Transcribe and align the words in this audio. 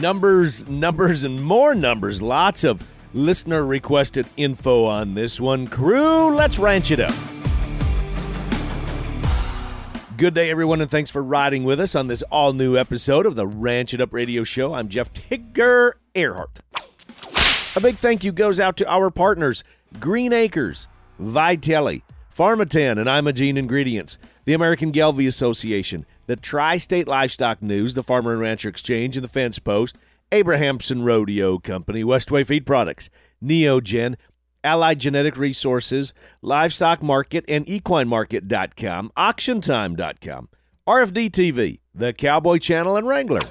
Numbers, 0.00 0.68
numbers, 0.68 1.24
and 1.24 1.42
more 1.42 1.74
numbers. 1.74 2.20
Lots 2.20 2.64
of 2.64 2.86
listener 3.14 3.64
requested 3.64 4.26
info 4.36 4.84
on 4.84 5.14
this 5.14 5.40
one. 5.40 5.66
Crew, 5.66 6.34
let's 6.34 6.58
ranch 6.58 6.90
it 6.90 7.00
up. 7.00 7.14
Good 10.18 10.34
day, 10.34 10.50
everyone, 10.50 10.82
and 10.82 10.90
thanks 10.90 11.08
for 11.08 11.22
riding 11.22 11.64
with 11.64 11.80
us 11.80 11.94
on 11.94 12.08
this 12.08 12.22
all 12.24 12.52
new 12.52 12.76
episode 12.76 13.24
of 13.24 13.36
the 13.36 13.46
Ranch 13.46 13.94
It 13.94 14.02
Up 14.02 14.12
Radio 14.12 14.44
Show. 14.44 14.74
I'm 14.74 14.88
Jeff 14.88 15.14
Tigger 15.14 15.92
Earhart. 16.14 16.60
A 17.74 17.80
big 17.80 17.96
thank 17.96 18.22
you 18.22 18.32
goes 18.32 18.60
out 18.60 18.76
to 18.78 18.90
our 18.90 19.10
partners 19.10 19.64
Green 19.98 20.34
Acres, 20.34 20.88
Vytelle, 21.18 22.02
Pharmaten, 22.34 22.98
and 22.98 23.08
Imagene 23.08 23.56
Ingredients, 23.56 24.18
the 24.44 24.52
American 24.52 24.92
Gelbvieh 24.92 25.28
Association, 25.28 26.04
the 26.26 26.36
Tri 26.36 26.76
State 26.76 27.08
Livestock 27.08 27.62
News, 27.62 27.94
the 27.94 28.02
Farmer 28.02 28.32
and 28.32 28.40
Rancher 28.40 28.68
Exchange, 28.68 29.16
and 29.16 29.24
the 29.24 29.28
Fence 29.28 29.58
Post, 29.58 29.96
Abrahamson 30.32 31.02
Rodeo 31.02 31.58
Company, 31.58 32.02
Westway 32.04 32.44
Feed 32.44 32.66
Products, 32.66 33.10
Neogen, 33.42 34.16
Allied 34.64 34.98
Genetic 34.98 35.36
Resources, 35.36 36.12
Livestock 36.42 37.02
Market, 37.02 37.44
and 37.48 37.64
EquineMarket.com, 37.66 39.12
AuctionTime.com, 39.16 40.48
RFD 40.88 41.30
TV, 41.30 41.78
The 41.94 42.12
Cowboy 42.12 42.58
Channel, 42.58 42.96
and 42.96 43.06
Wrangler. 43.06 43.42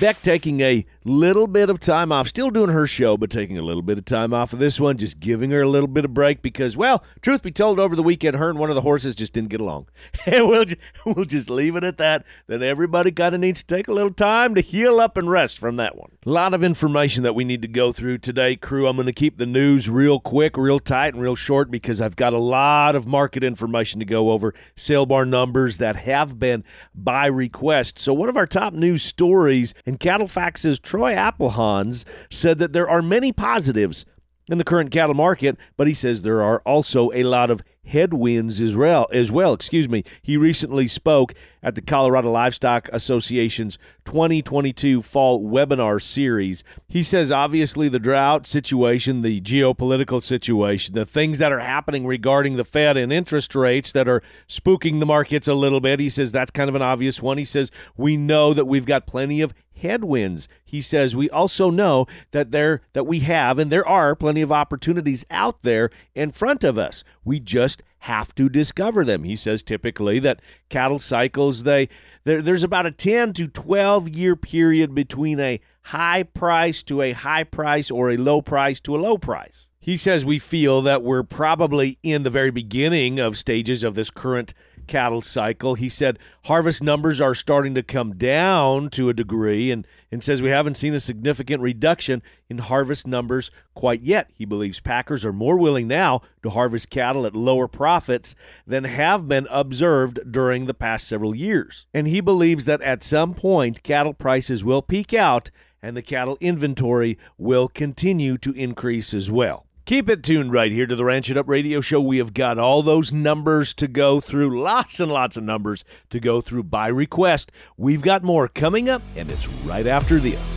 Beck 0.00 0.22
taking 0.22 0.60
a 0.60 0.86
little 1.04 1.46
bit 1.46 1.68
of 1.68 1.78
time 1.80 2.10
off, 2.10 2.28
still 2.28 2.50
doing 2.50 2.70
her 2.70 2.86
show, 2.86 3.16
but 3.16 3.30
taking 3.30 3.58
a 3.58 3.62
little 3.62 3.82
bit 3.82 3.98
of 3.98 4.04
time 4.04 4.32
off 4.32 4.52
of 4.52 4.58
this 4.58 4.80
one, 4.80 4.96
just 4.96 5.20
giving 5.20 5.50
her 5.50 5.62
a 5.62 5.68
little 5.68 5.88
bit 5.88 6.04
of 6.04 6.14
break 6.14 6.40
because, 6.40 6.76
well, 6.76 7.04
truth 7.20 7.42
be 7.42 7.50
told, 7.50 7.78
over 7.78 7.94
the 7.94 8.02
weekend, 8.02 8.36
her 8.36 8.48
and 8.48 8.58
one 8.58 8.70
of 8.70 8.74
the 8.74 8.80
horses 8.80 9.14
just 9.14 9.32
didn't 9.32 9.50
get 9.50 9.60
along. 9.60 9.86
And 10.26 10.48
we'll, 10.48 10.64
just, 10.64 10.80
we'll 11.04 11.26
just 11.26 11.50
leave 11.50 11.76
it 11.76 11.84
at 11.84 11.98
that, 11.98 12.24
that 12.46 12.62
everybody 12.62 13.12
kind 13.12 13.34
of 13.34 13.40
needs 13.42 13.62
to 13.62 13.66
take 13.66 13.88
a 13.88 13.92
little 13.92 14.12
time 14.12 14.54
to 14.54 14.62
heal 14.62 15.00
up 15.00 15.18
and 15.18 15.30
rest 15.30 15.58
from 15.58 15.76
that 15.76 15.96
one. 15.96 16.12
A 16.24 16.30
lot 16.30 16.54
of 16.54 16.64
information 16.64 17.24
that 17.24 17.34
we 17.34 17.44
need 17.44 17.60
to 17.60 17.68
go 17.68 17.92
through 17.92 18.18
today, 18.18 18.56
crew. 18.56 18.86
I'm 18.86 18.96
going 18.96 19.06
to 19.06 19.12
keep 19.12 19.36
the 19.36 19.44
news 19.44 19.90
real 19.90 20.18
quick, 20.18 20.56
real 20.56 20.78
tight, 20.78 21.12
and 21.12 21.22
real 21.22 21.34
short 21.34 21.70
because 21.70 22.00
I've 22.00 22.16
got 22.16 22.32
a 22.32 22.38
lot 22.38 22.96
of 22.96 23.06
market 23.06 23.44
information 23.44 24.00
to 24.00 24.06
go 24.06 24.30
over, 24.30 24.54
sale 24.76 25.04
bar 25.04 25.26
numbers 25.26 25.76
that 25.78 25.96
have 25.96 26.38
been 26.38 26.64
by 26.94 27.26
request. 27.26 27.98
So, 27.98 28.14
one 28.14 28.30
of 28.30 28.36
our 28.38 28.46
top 28.46 28.72
news 28.72 29.02
stories 29.02 29.74
in 29.84 29.98
Cattlefax's 29.98 30.80
Troy 30.94 31.14
Applehans 31.16 32.04
said 32.30 32.60
that 32.60 32.72
there 32.72 32.88
are 32.88 33.02
many 33.02 33.32
positives 33.32 34.06
in 34.48 34.58
the 34.58 34.64
current 34.64 34.92
cattle 34.92 35.16
market, 35.16 35.56
but 35.76 35.88
he 35.88 35.92
says 35.92 36.22
there 36.22 36.40
are 36.40 36.60
also 36.60 37.10
a 37.10 37.24
lot 37.24 37.50
of 37.50 37.64
headwinds 37.86 38.60
as 38.60 38.76
well. 38.76 39.06
As 39.12 39.30
well, 39.30 39.52
excuse 39.52 39.88
me. 39.88 40.04
He 40.22 40.36
recently 40.36 40.88
spoke 40.88 41.34
at 41.62 41.74
the 41.74 41.82
Colorado 41.82 42.30
Livestock 42.30 42.88
Association's 42.92 43.78
2022 44.04 45.02
fall 45.02 45.42
webinar 45.42 46.02
series. 46.02 46.62
He 46.86 47.02
says 47.02 47.32
obviously 47.32 47.88
the 47.88 47.98
drought 47.98 48.46
situation, 48.46 49.22
the 49.22 49.40
geopolitical 49.40 50.22
situation, 50.22 50.94
the 50.94 51.06
things 51.06 51.38
that 51.38 51.52
are 51.52 51.60
happening 51.60 52.06
regarding 52.06 52.56
the 52.56 52.64
Fed 52.64 52.96
and 52.96 53.12
interest 53.12 53.54
rates 53.54 53.92
that 53.92 54.08
are 54.08 54.22
spooking 54.48 55.00
the 55.00 55.06
markets 55.06 55.48
a 55.48 55.54
little 55.54 55.80
bit. 55.80 56.00
He 56.00 56.10
says 56.10 56.32
that's 56.32 56.50
kind 56.50 56.68
of 56.68 56.74
an 56.74 56.82
obvious 56.82 57.22
one. 57.22 57.38
He 57.38 57.44
says 57.44 57.70
we 57.96 58.16
know 58.16 58.52
that 58.52 58.66
we've 58.66 58.86
got 58.86 59.06
plenty 59.06 59.40
of 59.40 59.54
headwinds. 59.76 60.48
He 60.64 60.80
says 60.80 61.16
we 61.16 61.30
also 61.30 61.70
know 61.70 62.06
that 62.30 62.50
there 62.50 62.82
that 62.92 63.06
we 63.06 63.20
have 63.20 63.58
and 63.58 63.70
there 63.70 63.86
are 63.86 64.14
plenty 64.14 64.42
of 64.42 64.52
opportunities 64.52 65.24
out 65.30 65.60
there 65.62 65.90
in 66.14 66.30
front 66.30 66.64
of 66.64 66.78
us. 66.78 67.04
We 67.24 67.40
just 67.40 67.82
have 68.00 68.34
to 68.34 68.48
discover 68.48 69.04
them. 69.04 69.24
He 69.24 69.36
says 69.36 69.62
typically 69.62 70.18
that 70.20 70.40
cattle 70.68 70.98
cycles 70.98 71.64
they 71.64 71.88
there, 72.24 72.42
there's 72.42 72.64
about 72.64 72.86
a 72.86 72.90
10 72.90 73.32
to 73.34 73.48
12 73.48 74.08
year 74.10 74.36
period 74.36 74.94
between 74.94 75.40
a 75.40 75.60
high 75.84 76.22
price 76.22 76.82
to 76.84 77.02
a 77.02 77.12
high 77.12 77.44
price 77.44 77.90
or 77.90 78.10
a 78.10 78.16
low 78.16 78.40
price 78.40 78.80
to 78.80 78.96
a 78.96 78.98
low 78.98 79.18
price. 79.18 79.68
He 79.78 79.98
says 79.98 80.24
we 80.24 80.38
feel 80.38 80.80
that 80.82 81.02
we're 81.02 81.22
probably 81.22 81.98
in 82.02 82.22
the 82.22 82.30
very 82.30 82.50
beginning 82.50 83.20
of 83.20 83.36
stages 83.36 83.82
of 83.82 83.94
this 83.94 84.10
current 84.10 84.54
cattle 84.86 85.22
cycle. 85.22 85.74
He 85.74 85.88
said 85.88 86.18
harvest 86.44 86.82
numbers 86.82 87.20
are 87.20 87.34
starting 87.34 87.74
to 87.74 87.82
come 87.82 88.16
down 88.16 88.90
to 88.90 89.08
a 89.08 89.14
degree 89.14 89.70
and, 89.70 89.86
and 90.10 90.22
says 90.22 90.42
we 90.42 90.50
haven't 90.50 90.76
seen 90.76 90.94
a 90.94 91.00
significant 91.00 91.62
reduction 91.62 92.22
in 92.48 92.58
harvest 92.58 93.06
numbers 93.06 93.50
quite 93.74 94.02
yet. 94.02 94.30
He 94.34 94.44
believes 94.44 94.80
packers 94.80 95.24
are 95.24 95.32
more 95.32 95.58
willing 95.58 95.88
now 95.88 96.22
to 96.42 96.50
harvest 96.50 96.90
cattle 96.90 97.26
at 97.26 97.34
lower 97.34 97.68
profits 97.68 98.34
than 98.66 98.84
have 98.84 99.28
been 99.28 99.46
observed 99.50 100.20
during 100.30 100.66
the 100.66 100.74
past 100.74 101.08
several 101.08 101.34
years. 101.34 101.86
And 101.92 102.06
he 102.06 102.20
believes 102.20 102.64
that 102.64 102.82
at 102.82 103.02
some 103.02 103.34
point 103.34 103.82
cattle 103.82 104.14
prices 104.14 104.64
will 104.64 104.82
peak 104.82 105.12
out 105.12 105.50
and 105.82 105.96
the 105.96 106.02
cattle 106.02 106.38
inventory 106.40 107.18
will 107.36 107.68
continue 107.68 108.38
to 108.38 108.52
increase 108.52 109.12
as 109.12 109.30
well. 109.30 109.66
Keep 109.86 110.08
it 110.08 110.22
tuned 110.22 110.50
right 110.50 110.72
here 110.72 110.86
to 110.86 110.96
the 110.96 111.04
Ranch 111.04 111.28
It 111.28 111.36
Up 111.36 111.46
radio 111.46 111.82
show. 111.82 112.00
We 112.00 112.16
have 112.16 112.32
got 112.32 112.58
all 112.58 112.82
those 112.82 113.12
numbers 113.12 113.74
to 113.74 113.86
go 113.86 114.18
through, 114.18 114.58
lots 114.58 114.98
and 114.98 115.12
lots 115.12 115.36
of 115.36 115.44
numbers 115.44 115.84
to 116.08 116.18
go 116.18 116.40
through 116.40 116.62
by 116.62 116.88
request. 116.88 117.52
We've 117.76 118.00
got 118.00 118.22
more 118.22 118.48
coming 118.48 118.88
up, 118.88 119.02
and 119.14 119.30
it's 119.30 119.46
right 119.46 119.86
after 119.86 120.18
this. 120.18 120.56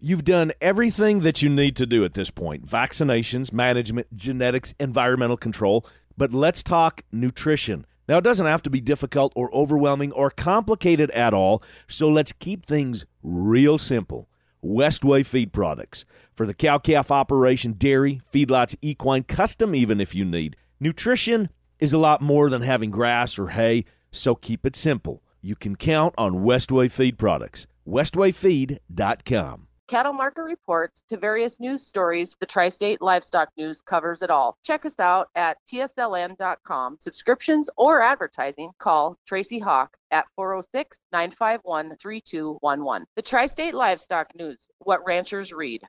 You've 0.00 0.22
done 0.22 0.52
everything 0.60 1.20
that 1.20 1.40
you 1.40 1.48
need 1.48 1.76
to 1.76 1.86
do 1.86 2.04
at 2.04 2.12
this 2.12 2.30
point 2.30 2.66
vaccinations, 2.66 3.54
management, 3.54 4.14
genetics, 4.14 4.74
environmental 4.78 5.38
control. 5.38 5.86
But 6.18 6.34
let's 6.34 6.62
talk 6.62 7.04
nutrition. 7.10 7.86
Now, 8.06 8.18
it 8.18 8.24
doesn't 8.24 8.44
have 8.44 8.62
to 8.64 8.70
be 8.70 8.82
difficult 8.82 9.32
or 9.34 9.50
overwhelming 9.54 10.12
or 10.12 10.30
complicated 10.30 11.10
at 11.12 11.32
all, 11.32 11.62
so 11.86 12.10
let's 12.10 12.32
keep 12.32 12.66
things 12.66 13.06
real 13.22 13.78
simple. 13.78 14.28
Westway 14.62 15.24
Feed 15.24 15.52
Products. 15.52 16.04
For 16.38 16.46
the 16.46 16.54
cow 16.54 16.78
calf 16.78 17.10
operation, 17.10 17.72
dairy, 17.72 18.20
feedlots, 18.32 18.76
equine, 18.80 19.24
custom 19.24 19.74
even 19.74 20.00
if 20.00 20.14
you 20.14 20.24
need. 20.24 20.54
Nutrition 20.78 21.48
is 21.80 21.92
a 21.92 21.98
lot 21.98 22.22
more 22.22 22.48
than 22.48 22.62
having 22.62 22.92
grass 22.92 23.40
or 23.40 23.48
hay, 23.48 23.82
so 24.12 24.36
keep 24.36 24.64
it 24.64 24.76
simple. 24.76 25.20
You 25.42 25.56
can 25.56 25.74
count 25.74 26.14
on 26.16 26.44
Westway 26.44 26.92
Feed 26.92 27.18
Products. 27.18 27.66
WestwayFeed.com. 27.88 29.66
Cattle 29.88 30.12
market 30.12 30.42
reports 30.42 31.02
to 31.08 31.16
various 31.16 31.58
news 31.58 31.84
stories. 31.84 32.36
The 32.38 32.46
Tri 32.46 32.68
State 32.68 33.02
Livestock 33.02 33.48
News 33.56 33.82
covers 33.82 34.22
it 34.22 34.30
all. 34.30 34.56
Check 34.62 34.86
us 34.86 35.00
out 35.00 35.30
at 35.34 35.56
tsln.com. 35.68 36.98
Subscriptions 37.00 37.68
or 37.76 38.00
advertising, 38.00 38.70
call 38.78 39.18
Tracy 39.26 39.58
Hawk 39.58 39.96
at 40.12 40.26
406 40.36 41.00
951 41.10 41.96
3211. 42.00 43.06
The 43.16 43.22
Tri 43.22 43.46
State 43.46 43.74
Livestock 43.74 44.32
News, 44.36 44.68
what 44.78 45.04
ranchers 45.04 45.52
read. 45.52 45.82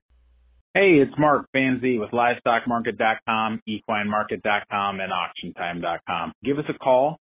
Hey, 0.76 1.00
it's 1.00 1.18
Mark 1.18 1.48
Fanzi 1.56 2.00
with 2.00 2.12
LivestockMarket.com, 2.12 3.62
EquineMarket.com, 3.68 5.00
and 5.00 5.12
AuctionTime.com. 5.12 6.32
Give 6.44 6.60
us 6.60 6.66
a 6.70 6.76
call, 6.76 7.18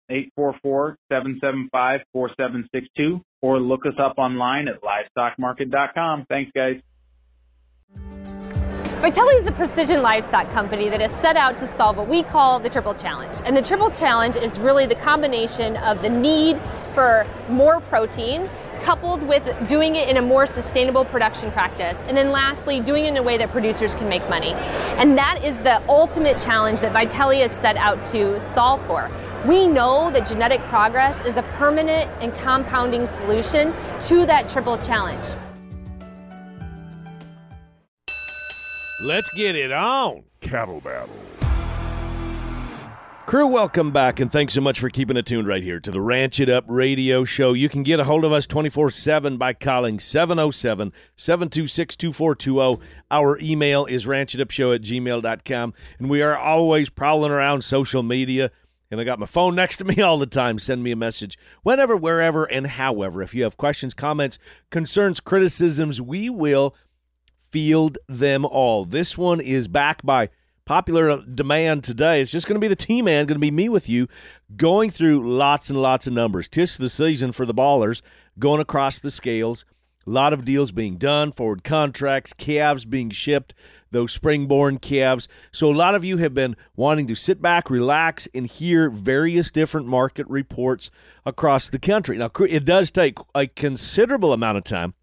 844-775-4762, 1.10 3.20
or 3.40 3.58
look 3.58 3.84
us 3.84 3.94
up 3.98 4.14
online 4.18 4.68
at 4.68 4.76
LivestockMarket.com. 4.80 6.26
Thanks, 6.28 6.52
guys. 6.54 6.76
Vytelle 9.02 9.40
is 9.40 9.48
a 9.48 9.52
precision 9.52 10.02
livestock 10.02 10.48
company 10.52 10.88
that 10.88 11.00
has 11.00 11.12
set 11.12 11.36
out 11.36 11.58
to 11.58 11.66
solve 11.66 11.96
what 11.96 12.06
we 12.06 12.22
call 12.22 12.60
the 12.60 12.70
triple 12.70 12.94
challenge. 12.94 13.38
And 13.44 13.56
the 13.56 13.62
triple 13.62 13.90
challenge 13.90 14.36
is 14.36 14.60
really 14.60 14.86
the 14.86 14.94
combination 14.94 15.76
of 15.78 16.00
the 16.00 16.08
need 16.08 16.60
for 16.94 17.26
more 17.48 17.80
protein 17.80 18.48
coupled 18.82 19.22
with 19.22 19.44
doing 19.68 19.96
it 19.96 20.08
in 20.08 20.16
a 20.16 20.22
more 20.22 20.44
sustainable 20.44 21.04
production 21.04 21.50
practice. 21.50 21.98
And 22.06 22.16
then 22.16 22.30
lastly, 22.30 22.80
doing 22.80 23.04
it 23.04 23.08
in 23.08 23.16
a 23.16 23.22
way 23.22 23.38
that 23.38 23.50
producers 23.50 23.94
can 23.94 24.08
make 24.08 24.28
money. 24.28 24.52
And 24.98 25.16
that 25.16 25.42
is 25.44 25.56
the 25.58 25.82
ultimate 25.88 26.38
challenge 26.38 26.80
that 26.80 26.92
Vytelle 26.92 27.40
has 27.40 27.52
set 27.52 27.76
out 27.76 28.02
to 28.10 28.40
solve 28.40 28.84
for. 28.86 29.10
We 29.46 29.66
know 29.66 30.10
that 30.10 30.26
genetic 30.26 30.60
progress 30.62 31.24
is 31.24 31.36
a 31.36 31.42
permanent 31.42 32.10
and 32.20 32.32
compounding 32.34 33.06
solution 33.06 33.72
to 34.00 34.26
that 34.26 34.48
triple 34.48 34.78
challenge. 34.78 35.26
Let's 39.02 39.30
get 39.34 39.56
it 39.56 39.72
on. 39.72 40.22
Cattle 40.40 40.80
Battle. 40.80 41.16
Crew, 43.32 43.46
welcome 43.46 43.92
back, 43.92 44.20
and 44.20 44.30
thanks 44.30 44.52
so 44.52 44.60
much 44.60 44.78
for 44.78 44.90
keeping 44.90 45.16
it 45.16 45.24
tuned 45.24 45.48
right 45.48 45.62
here 45.62 45.80
to 45.80 45.90
the 45.90 46.02
Ranch 46.02 46.38
It 46.38 46.50
Up 46.50 46.66
radio 46.68 47.24
show. 47.24 47.54
You 47.54 47.70
can 47.70 47.82
get 47.82 47.98
a 47.98 48.04
hold 48.04 48.26
of 48.26 48.32
us 48.32 48.46
24 48.46 48.90
7 48.90 49.38
by 49.38 49.54
calling 49.54 49.98
707 49.98 50.92
726 51.16 51.96
2420. 51.96 52.86
Our 53.10 53.38
email 53.40 53.86
is 53.86 54.04
ranchitupshow 54.04 54.74
at 54.74 54.82
gmail.com, 54.82 55.74
and 55.98 56.10
we 56.10 56.20
are 56.20 56.36
always 56.36 56.90
prowling 56.90 57.30
around 57.30 57.64
social 57.64 58.02
media. 58.02 58.50
And 58.90 59.00
I 59.00 59.04
got 59.04 59.18
my 59.18 59.24
phone 59.24 59.54
next 59.54 59.78
to 59.78 59.86
me 59.86 60.02
all 60.02 60.18
the 60.18 60.26
time. 60.26 60.58
Send 60.58 60.82
me 60.82 60.90
a 60.90 60.96
message 60.96 61.38
whenever, 61.62 61.96
wherever, 61.96 62.44
and 62.44 62.66
however. 62.66 63.22
If 63.22 63.34
you 63.34 63.44
have 63.44 63.56
questions, 63.56 63.94
comments, 63.94 64.38
concerns, 64.68 65.20
criticisms, 65.20 66.02
we 66.02 66.28
will 66.28 66.76
field 67.50 67.96
them 68.10 68.44
all. 68.44 68.84
This 68.84 69.16
one 69.16 69.40
is 69.40 69.68
back 69.68 70.02
by 70.02 70.28
popular 70.64 71.22
demand 71.22 71.84
today. 71.84 72.20
It's 72.20 72.32
just 72.32 72.46
going 72.46 72.56
to 72.56 72.60
be 72.60 72.68
the 72.68 72.76
T 72.76 73.02
Man, 73.02 73.26
going 73.26 73.36
to 73.36 73.40
be 73.40 73.50
me 73.50 73.68
with 73.68 73.88
you, 73.88 74.08
going 74.56 74.90
through 74.90 75.28
lots 75.28 75.70
and 75.70 75.80
lots 75.80 76.06
of 76.06 76.12
numbers. 76.12 76.48
Tis 76.48 76.76
the 76.78 76.88
season 76.88 77.32
for 77.32 77.46
the 77.46 77.54
bawlers, 77.54 78.02
going 78.38 78.60
across 78.60 79.00
the 79.00 79.10
scales, 79.10 79.64
A 80.06 80.10
lot 80.10 80.32
of 80.32 80.44
deals 80.44 80.72
being 80.72 80.96
done, 80.96 81.30
forward 81.30 81.62
contracts, 81.62 82.32
calves 82.32 82.84
being 82.84 83.10
shipped, 83.10 83.54
those 83.92 84.16
springborn 84.16 84.80
calves. 84.80 85.28
So 85.52 85.70
a 85.70 85.74
lot 85.74 85.94
of 85.94 86.04
you 86.04 86.16
have 86.16 86.34
been 86.34 86.56
wanting 86.74 87.06
to 87.06 87.14
sit 87.14 87.40
back, 87.40 87.70
relax, 87.70 88.26
and 88.34 88.48
hear 88.48 88.90
various 88.90 89.50
different 89.52 89.86
market 89.86 90.26
reports 90.28 90.90
across 91.24 91.70
the 91.70 91.78
country. 91.78 92.18
Now, 92.18 92.30
it 92.40 92.64
does 92.64 92.90
take 92.90 93.18
a 93.34 93.46
considerable 93.46 94.32
amount 94.32 94.58
of 94.58 94.64
time 94.64 94.94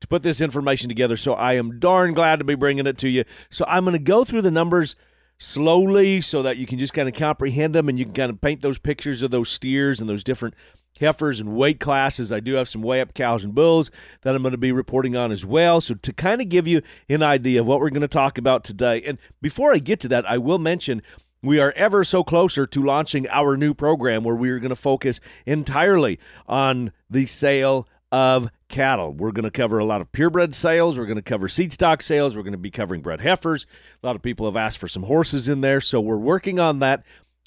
to 0.00 0.06
put 0.06 0.22
this 0.22 0.40
information 0.40 0.88
together, 0.88 1.16
so 1.16 1.34
I 1.34 1.54
am 1.54 1.78
darn 1.78 2.14
glad 2.14 2.38
to 2.38 2.44
be 2.44 2.54
bringing 2.54 2.86
it 2.86 2.98
to 2.98 3.08
you. 3.08 3.24
So 3.50 3.64
I'm 3.68 3.84
going 3.84 3.92
to 3.92 3.98
go 3.98 4.24
through 4.24 4.42
the 4.42 4.50
numbers 4.50 4.96
slowly 5.38 6.20
so 6.20 6.42
that 6.42 6.56
you 6.56 6.66
can 6.66 6.78
just 6.78 6.94
kind 6.94 7.08
of 7.08 7.14
comprehend 7.14 7.74
them 7.74 7.88
and 7.88 7.98
you 7.98 8.06
can 8.06 8.14
kind 8.14 8.30
of 8.30 8.40
paint 8.40 8.62
those 8.62 8.78
pictures 8.78 9.22
of 9.22 9.30
those 9.30 9.48
steers 9.48 10.00
and 10.00 10.08
those 10.08 10.24
different 10.24 10.54
heifers 10.98 11.40
and 11.40 11.54
weight 11.54 11.80
classes. 11.80 12.32
I 12.32 12.40
do 12.40 12.54
have 12.54 12.68
some 12.68 12.82
weigh 12.82 13.00
up 13.00 13.14
cows 13.14 13.44
and 13.44 13.54
bulls 13.54 13.90
that 14.22 14.34
I'm 14.34 14.42
going 14.42 14.52
to 14.52 14.58
be 14.58 14.72
reporting 14.72 15.16
on 15.16 15.30
as 15.30 15.44
well. 15.44 15.80
So, 15.80 15.94
to 15.94 16.12
kind 16.12 16.40
of 16.40 16.48
give 16.48 16.66
you 16.66 16.82
an 17.08 17.22
idea 17.22 17.60
of 17.60 17.66
what 17.66 17.80
we're 17.80 17.90
going 17.90 18.00
to 18.00 18.08
talk 18.08 18.38
about 18.38 18.64
today, 18.64 19.02
and 19.02 19.18
before 19.40 19.72
I 19.72 19.78
get 19.78 20.00
to 20.00 20.08
that, 20.08 20.28
I 20.28 20.38
will 20.38 20.58
mention 20.58 21.02
we 21.42 21.60
are 21.60 21.72
ever 21.76 22.02
so 22.02 22.24
closer 22.24 22.66
to 22.66 22.82
launching 22.82 23.28
our 23.28 23.56
new 23.56 23.74
program 23.74 24.24
where 24.24 24.34
we 24.34 24.50
are 24.50 24.58
going 24.58 24.70
to 24.70 24.76
focus 24.76 25.20
entirely 25.44 26.18
on 26.48 26.92
the 27.10 27.26
sale 27.26 27.86
of 28.10 28.50
cattle. 28.68 29.12
We're 29.12 29.32
going 29.32 29.44
to 29.44 29.50
cover 29.50 29.78
a 29.78 29.84
lot 29.84 30.00
of 30.00 30.12
purebred 30.12 30.54
sales. 30.54 30.98
We're 30.98 31.06
going 31.06 31.16
to 31.16 31.22
cover 31.22 31.48
seed 31.48 31.72
stock 31.72 32.02
sales. 32.02 32.36
We're 32.36 32.42
going 32.42 32.52
to 32.52 32.58
be 32.58 32.70
covering 32.70 33.00
bred 33.00 33.20
heifers. 33.20 33.66
A 34.02 34.06
lot 34.06 34.16
of 34.16 34.22
people 34.22 34.46
have 34.46 34.56
asked 34.56 34.78
for 34.78 34.88
some 34.88 35.04
horses 35.04 35.48
in 35.48 35.60
there. 35.60 35.80
So 35.80 36.00
we're 36.00 36.16
working 36.16 36.58
on 36.58 36.80
that 36.80 37.04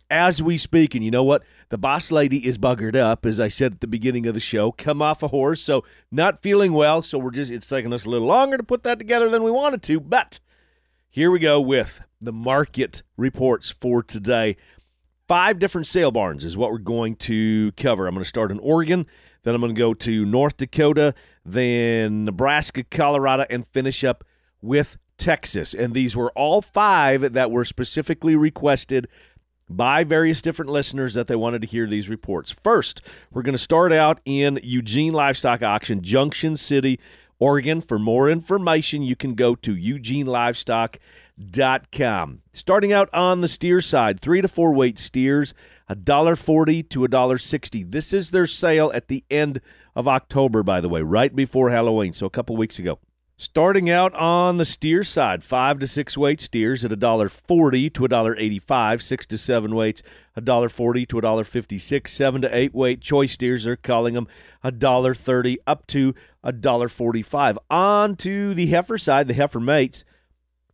as 0.09 0.41
we 0.41 0.57
speak. 0.57 0.95
And 0.95 1.03
you 1.03 1.11
know 1.11 1.23
what? 1.23 1.43
The 1.69 1.77
boss 1.77 2.11
lady 2.11 2.45
is 2.47 2.57
buggered 2.57 2.95
up, 2.95 3.25
as 3.25 3.39
I 3.39 3.47
said 3.47 3.73
at 3.73 3.81
the 3.81 3.87
beginning 3.87 4.25
of 4.25 4.33
the 4.33 4.39
show, 4.39 4.71
come 4.71 5.01
off 5.01 5.21
a 5.21 5.27
horse, 5.27 5.61
so 5.61 5.83
not 6.11 6.41
feeling 6.41 6.73
well. 6.73 7.01
So 7.01 7.19
we're 7.19 7.31
just, 7.31 7.51
it's 7.51 7.67
taking 7.67 7.93
us 7.93 8.05
a 8.05 8.09
little 8.09 8.27
longer 8.27 8.57
to 8.57 8.63
put 8.63 8.83
that 8.83 8.97
together 8.97 9.29
than 9.29 9.43
we 9.43 9.51
wanted 9.51 9.83
to. 9.83 9.99
But 9.99 10.39
here 11.09 11.29
we 11.29 11.39
go 11.39 11.61
with 11.61 12.01
the 12.19 12.33
market 12.33 13.03
reports 13.17 13.69
for 13.69 14.01
today. 14.01 14.57
Five 15.27 15.59
different 15.59 15.85
sale 15.85 16.09
barns 16.09 16.43
is 16.43 16.57
what 16.57 16.71
we're 16.71 16.79
going 16.79 17.15
to 17.17 17.71
cover. 17.73 18.07
I'm 18.07 18.15
going 18.15 18.23
to 18.23 18.27
start 18.27 18.51
in 18.51 18.57
Oregon, 18.59 19.05
then 19.43 19.55
I'm 19.55 19.61
going 19.61 19.73
to 19.73 19.79
go 19.79 19.93
to 19.93 20.25
North 20.25 20.57
Dakota, 20.57 21.13
then 21.45 22.25
Nebraska, 22.25 22.83
Colorado, 22.83 23.45
and 23.49 23.65
finish 23.67 24.03
up 24.03 24.23
with 24.61 24.97
Texas. 25.17 25.73
And 25.73 25.93
these 25.93 26.15
were 26.15 26.31
all 26.31 26.61
five 26.61 27.33
that 27.33 27.51
were 27.51 27.65
specifically 27.65 28.35
requested 28.35 29.07
by 29.69 30.03
various 30.03 30.41
different 30.41 30.71
listeners 30.71 31.13
that 31.13 31.27
they 31.27 31.35
wanted 31.35 31.61
to 31.61 31.67
hear 31.67 31.85
these 31.85 32.09
reports. 32.09 32.51
First, 32.51 33.01
we're 33.31 33.43
going 33.43 33.53
to 33.53 33.59
start 33.59 33.93
out 33.93 34.19
in 34.25 34.59
Eugene 34.63 35.13
Livestock 35.13 35.61
Auction, 35.61 36.01
Junction 36.01 36.55
City, 36.57 36.99
Oregon. 37.37 37.79
For 37.79 37.99
more 37.99 38.29
information, 38.29 39.03
you 39.03 39.15
can 39.15 39.35
go 39.35 39.53
to 39.55 39.75
eugenelivestock.com. 41.39 42.41
Starting 42.53 42.93
out 42.93 43.13
on 43.13 43.41
the 43.41 43.47
steer 43.47 43.81
side, 43.81 44.19
three 44.19 44.41
to 44.41 44.47
four 44.47 44.73
weight 44.73 44.99
steers, 44.99 45.53
$1.40 45.89 46.89
to 46.89 46.99
$1.60. 46.99 47.91
This 47.91 48.13
is 48.13 48.31
their 48.31 48.45
sale 48.45 48.91
at 48.93 49.07
the 49.07 49.23
end 49.29 49.61
of 49.95 50.07
October, 50.07 50.63
by 50.63 50.81
the 50.81 50.89
way, 50.89 51.01
right 51.01 51.35
before 51.35 51.69
Halloween, 51.69 52.13
so 52.13 52.25
a 52.25 52.29
couple 52.29 52.55
weeks 52.55 52.79
ago. 52.79 52.99
Starting 53.37 53.89
out 53.89 54.13
on 54.15 54.57
the 54.57 54.65
steer 54.65 55.01
side, 55.01 55.45
five 55.45 55.79
to 55.79 55.87
six 55.87 56.17
weight 56.17 56.41
steers 56.41 56.83
at 56.83 56.91
$1.40 56.91 57.93
to 57.93 58.01
$1.85, 58.01 59.01
six 59.01 59.25
to 59.25 59.37
seven 59.37 59.73
weights, 59.73 60.03
$1.40 60.37 61.07
to 61.07 61.15
$1.56, 61.15 62.07
seven 62.07 62.41
to 62.41 62.53
eight 62.55 62.73
weight 62.73 62.99
choice 62.99 63.31
steers, 63.31 63.63
they're 63.63 63.77
calling 63.77 64.13
them 64.13 64.27
$1.30 64.65 65.55
up 65.65 65.87
to 65.87 66.13
$1.45. 66.43 67.57
On 67.69 68.15
to 68.17 68.53
the 68.53 68.65
heifer 68.65 68.97
side, 68.97 69.29
the 69.29 69.33
heifer 69.33 69.61
mates, 69.61 70.03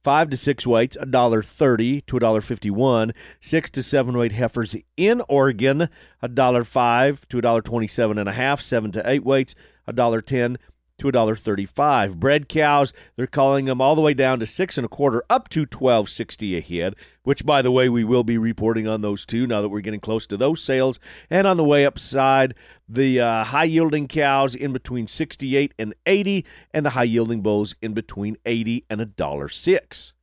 five 0.06 0.30
to 0.30 0.38
six 0.38 0.68
weights, 0.68 0.96
$1.30 1.02 2.06
to 2.06 2.16
$1.51, 2.20 3.12
six 3.40 3.72
to 3.72 3.82
seven 3.82 4.16
weight 4.16 4.34
heifers 4.34 4.76
in 4.96 5.20
Oregon, 5.28 5.90
$1.05 6.22 7.26
to 7.26 7.42
$1.27 7.42 8.20
and 8.20 8.30
a 8.30 8.34
half, 8.34 8.62
seven 8.62 8.92
to 8.92 9.10
eight 9.10 9.26
weights, 9.26 9.56
$1.10 9.90 10.58
to 10.98 11.12
$1.35. 11.12 12.16
Bred 12.16 12.48
cows, 12.48 12.94
they're 13.16 13.28
calling 13.28 13.66
them 13.66 13.82
all 13.82 13.96
the 13.96 14.02
way 14.02 14.14
down 14.14 14.40
to 14.40 14.46
six 14.46 14.78
and 14.78 14.86
a 14.86 14.90
quarter, 14.90 15.24
up 15.30 15.50
to 15.50 15.66
twelve 15.66 16.10
sixty 16.10 16.58
a 16.58 16.62
head. 16.62 16.96
Which, 17.24 17.46
by 17.46 17.62
the 17.62 17.72
way, 17.72 17.90
we 17.90 18.04
will 18.04 18.24
be 18.24 18.38
reporting 18.38 18.88
on 18.88 19.02
those 19.02 19.26
too. 19.26 19.48
Now 19.48 19.62
that 19.62 19.70
we're 19.70 19.82
getting 19.82 20.00
close 20.00 20.28
to 20.28 20.38
those 20.38 20.62
sales, 20.62 21.00
and 21.30 21.48
on 21.48 21.58
the 21.58 21.64
weigh 21.64 21.86
up 21.86 21.98
side, 21.98 22.54
the 22.88 23.20
uh, 23.20 23.44
high 23.46 23.64
yielding 23.64 24.08
cows 24.08 24.54
in 24.54 24.74
between 24.74 25.08
sixty 25.08 25.56
eight 25.56 25.74
and 25.80 25.96
eighty, 26.06 26.46
and 26.74 26.86
the 26.86 26.92
high 26.92 27.04
yielding 27.04 27.42
bulls 27.42 27.76
in 27.82 27.94
between 27.94 28.38
eighty 28.46 28.86
and 28.90 29.02
a 29.02 29.06
dollar 29.06 29.50
six. 29.50 30.14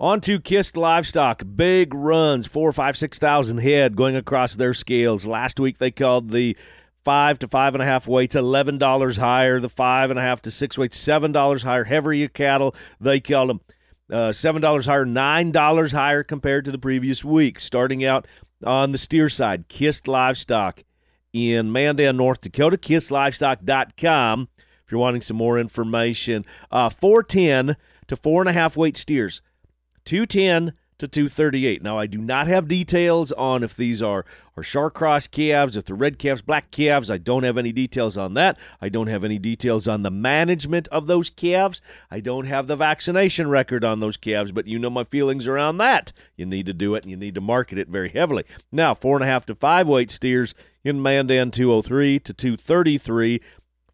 On 0.00 0.20
to 0.20 0.38
Kist 0.40 0.76
Livestock. 0.76 1.42
Big 1.56 1.92
runs, 1.92 2.46
four, 2.46 2.72
five, 2.72 2.96
six 2.96 3.18
thousand 3.18 3.58
head 3.58 3.96
going 3.96 4.16
across 4.16 4.54
their 4.54 4.74
scales. 4.74 5.26
Last 5.26 5.58
week 5.60 5.78
they 5.78 5.90
called 5.90 6.30
the 6.30 6.56
five 7.08 7.38
to 7.38 7.48
five 7.48 7.74
and 7.74 7.80
a 7.80 7.86
half 7.86 8.06
weights, 8.06 8.36
eleven 8.36 8.76
dollars 8.76 9.16
higher. 9.16 9.60
The 9.60 9.70
five 9.70 10.10
and 10.10 10.18
a 10.18 10.22
half 10.22 10.42
to 10.42 10.50
six 10.50 10.76
weights, 10.76 10.98
seven 10.98 11.32
dollars 11.32 11.62
higher. 11.62 11.84
Heavier 11.84 12.28
cattle, 12.28 12.74
they 13.00 13.18
call 13.18 13.46
them 13.46 13.60
uh, 14.12 14.30
seven 14.30 14.60
dollars 14.60 14.84
higher, 14.84 15.06
nine 15.06 15.50
dollars 15.50 15.92
higher 15.92 16.22
compared 16.22 16.66
to 16.66 16.70
the 16.70 16.76
previous 16.76 17.24
week. 17.24 17.60
Starting 17.60 18.04
out 18.04 18.26
on 18.62 18.92
the 18.92 18.98
steer 18.98 19.30
side, 19.30 19.68
Kist 19.68 20.06
Livestock 20.06 20.84
in 21.32 21.72
Mandan, 21.72 22.18
North 22.18 22.42
Dakota. 22.42 22.76
KistLivestock.com 22.76 24.48
if 24.84 24.92
you're 24.92 25.00
wanting 25.00 25.22
some 25.22 25.38
more 25.38 25.58
information. 25.58 26.44
Uh, 26.70 26.90
410 26.90 27.76
to 28.08 28.16
four 28.16 28.42
and 28.42 28.50
a 28.50 28.52
half 28.52 28.76
weight 28.76 28.98
steers, 28.98 29.40
210 30.04 30.74
to 30.98 31.08
238. 31.08 31.82
Now, 31.82 31.96
I 31.96 32.06
do 32.06 32.18
not 32.18 32.48
have 32.48 32.68
details 32.68 33.32
on 33.32 33.62
if 33.62 33.76
these 33.76 34.02
are, 34.02 34.26
are 34.58 34.62
Char 34.62 34.90
Cross 34.90 35.28
calves, 35.28 35.76
if 35.76 35.84
they're 35.84 35.94
red 35.94 36.18
calves, 36.18 36.42
black 36.42 36.72
calves. 36.72 37.10
I 37.10 37.18
don't 37.18 37.44
have 37.44 37.56
any 37.56 37.70
details 37.70 38.16
on 38.16 38.34
that. 38.34 38.58
I 38.80 38.88
don't 38.88 39.06
have 39.06 39.22
any 39.22 39.38
details 39.38 39.86
on 39.86 40.02
the 40.02 40.10
management 40.10 40.88
of 40.88 41.06
those 41.06 41.30
calves. 41.30 41.80
I 42.10 42.18
don't 42.18 42.46
have 42.46 42.66
the 42.66 42.74
vaccination 42.74 43.48
record 43.48 43.84
on 43.84 44.00
those 44.00 44.16
calves, 44.16 44.50
but 44.50 44.66
you 44.66 44.78
know 44.78 44.90
my 44.90 45.04
feelings 45.04 45.46
around 45.46 45.78
that. 45.78 46.12
You 46.36 46.44
need 46.44 46.66
to 46.66 46.74
do 46.74 46.96
it 46.96 47.04
and 47.04 47.10
you 47.10 47.16
need 47.16 47.36
to 47.36 47.40
market 47.40 47.78
it 47.78 47.88
very 47.88 48.08
heavily. 48.08 48.44
Now, 48.72 48.94
four 48.94 49.16
and 49.16 49.22
a 49.22 49.28
half 49.28 49.46
to 49.46 49.54
five 49.54 49.86
weight 49.86 50.10
steers 50.10 50.54
in 50.82 51.00
Mandan 51.00 51.52
203 51.52 52.18
to 52.18 52.32
233. 52.32 53.40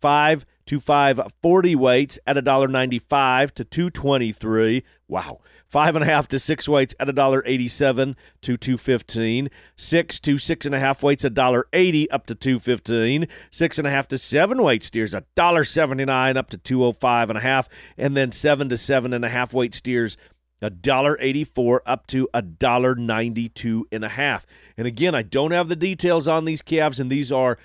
Five 0.01 0.47
to 0.67 0.81
five 0.81 1.21
forty 1.43 1.75
weights 1.75 2.19
at 2.27 2.37
$1.95 2.37 3.51
to 3.53 3.65
223. 3.65 4.85
Wow. 5.09 5.41
Five 5.67 5.97
and 5.97 6.05
a 6.05 6.06
half 6.06 6.29
to 6.29 6.39
six 6.39 6.69
weights 6.69 6.94
at 7.01 7.09
a 7.09 7.13
dollar 7.13 7.43
eighty-seven 7.47 8.15
to 8.43 8.56
two 8.56 8.77
fifteen. 8.79 9.51
Six 9.75 10.21
to 10.21 10.39
six 10.39 10.67
and 10.67 10.75
a 10.75 10.79
half 10.79 11.03
weights 11.03 11.25
a 11.25 11.31
dollar 11.31 11.67
eighty 11.73 12.09
up 12.13 12.27
to 12.27 12.37
two 12.37 12.61
fifteen. 12.61 13.27
Six 13.51 13.77
and 13.79 13.87
a 13.87 13.91
half 13.91 14.06
to 14.09 14.19
seven 14.19 14.63
weight 14.63 14.85
steers 14.85 15.15
a 15.15 15.25
dollar 15.35 15.65
seventy-nine 15.65 16.37
up 16.37 16.49
to 16.51 16.59
two 16.59 16.85
oh 16.85 16.93
five 16.93 17.29
and 17.29 17.37
a 17.37 17.43
half, 17.43 17.69
and 17.99 18.17
then 18.17 18.31
seven 18.31 18.69
to 18.69 18.77
seven 18.77 19.13
and 19.13 19.25
a 19.25 19.29
half 19.29 19.53
weight 19.53 19.75
steers 19.75 20.17
a 20.63 20.71
dollar 20.71 21.19
eighty-four 21.21 21.83
up 21.87 22.06
to 22.06 22.29
a 22.33 22.41
dollar 22.41 22.94
ninety-two 22.94 23.89
and 23.91 24.05
a 24.05 24.11
half. 24.11 24.47
And 24.77 24.87
again, 24.87 25.15
I 25.15 25.23
don't 25.23 25.51
have 25.51 25.69
the 25.69 25.75
details 25.75 26.29
on 26.29 26.44
these 26.44 26.63
calves, 26.63 27.01
and 27.01 27.11
these 27.11 27.33
are. 27.33 27.59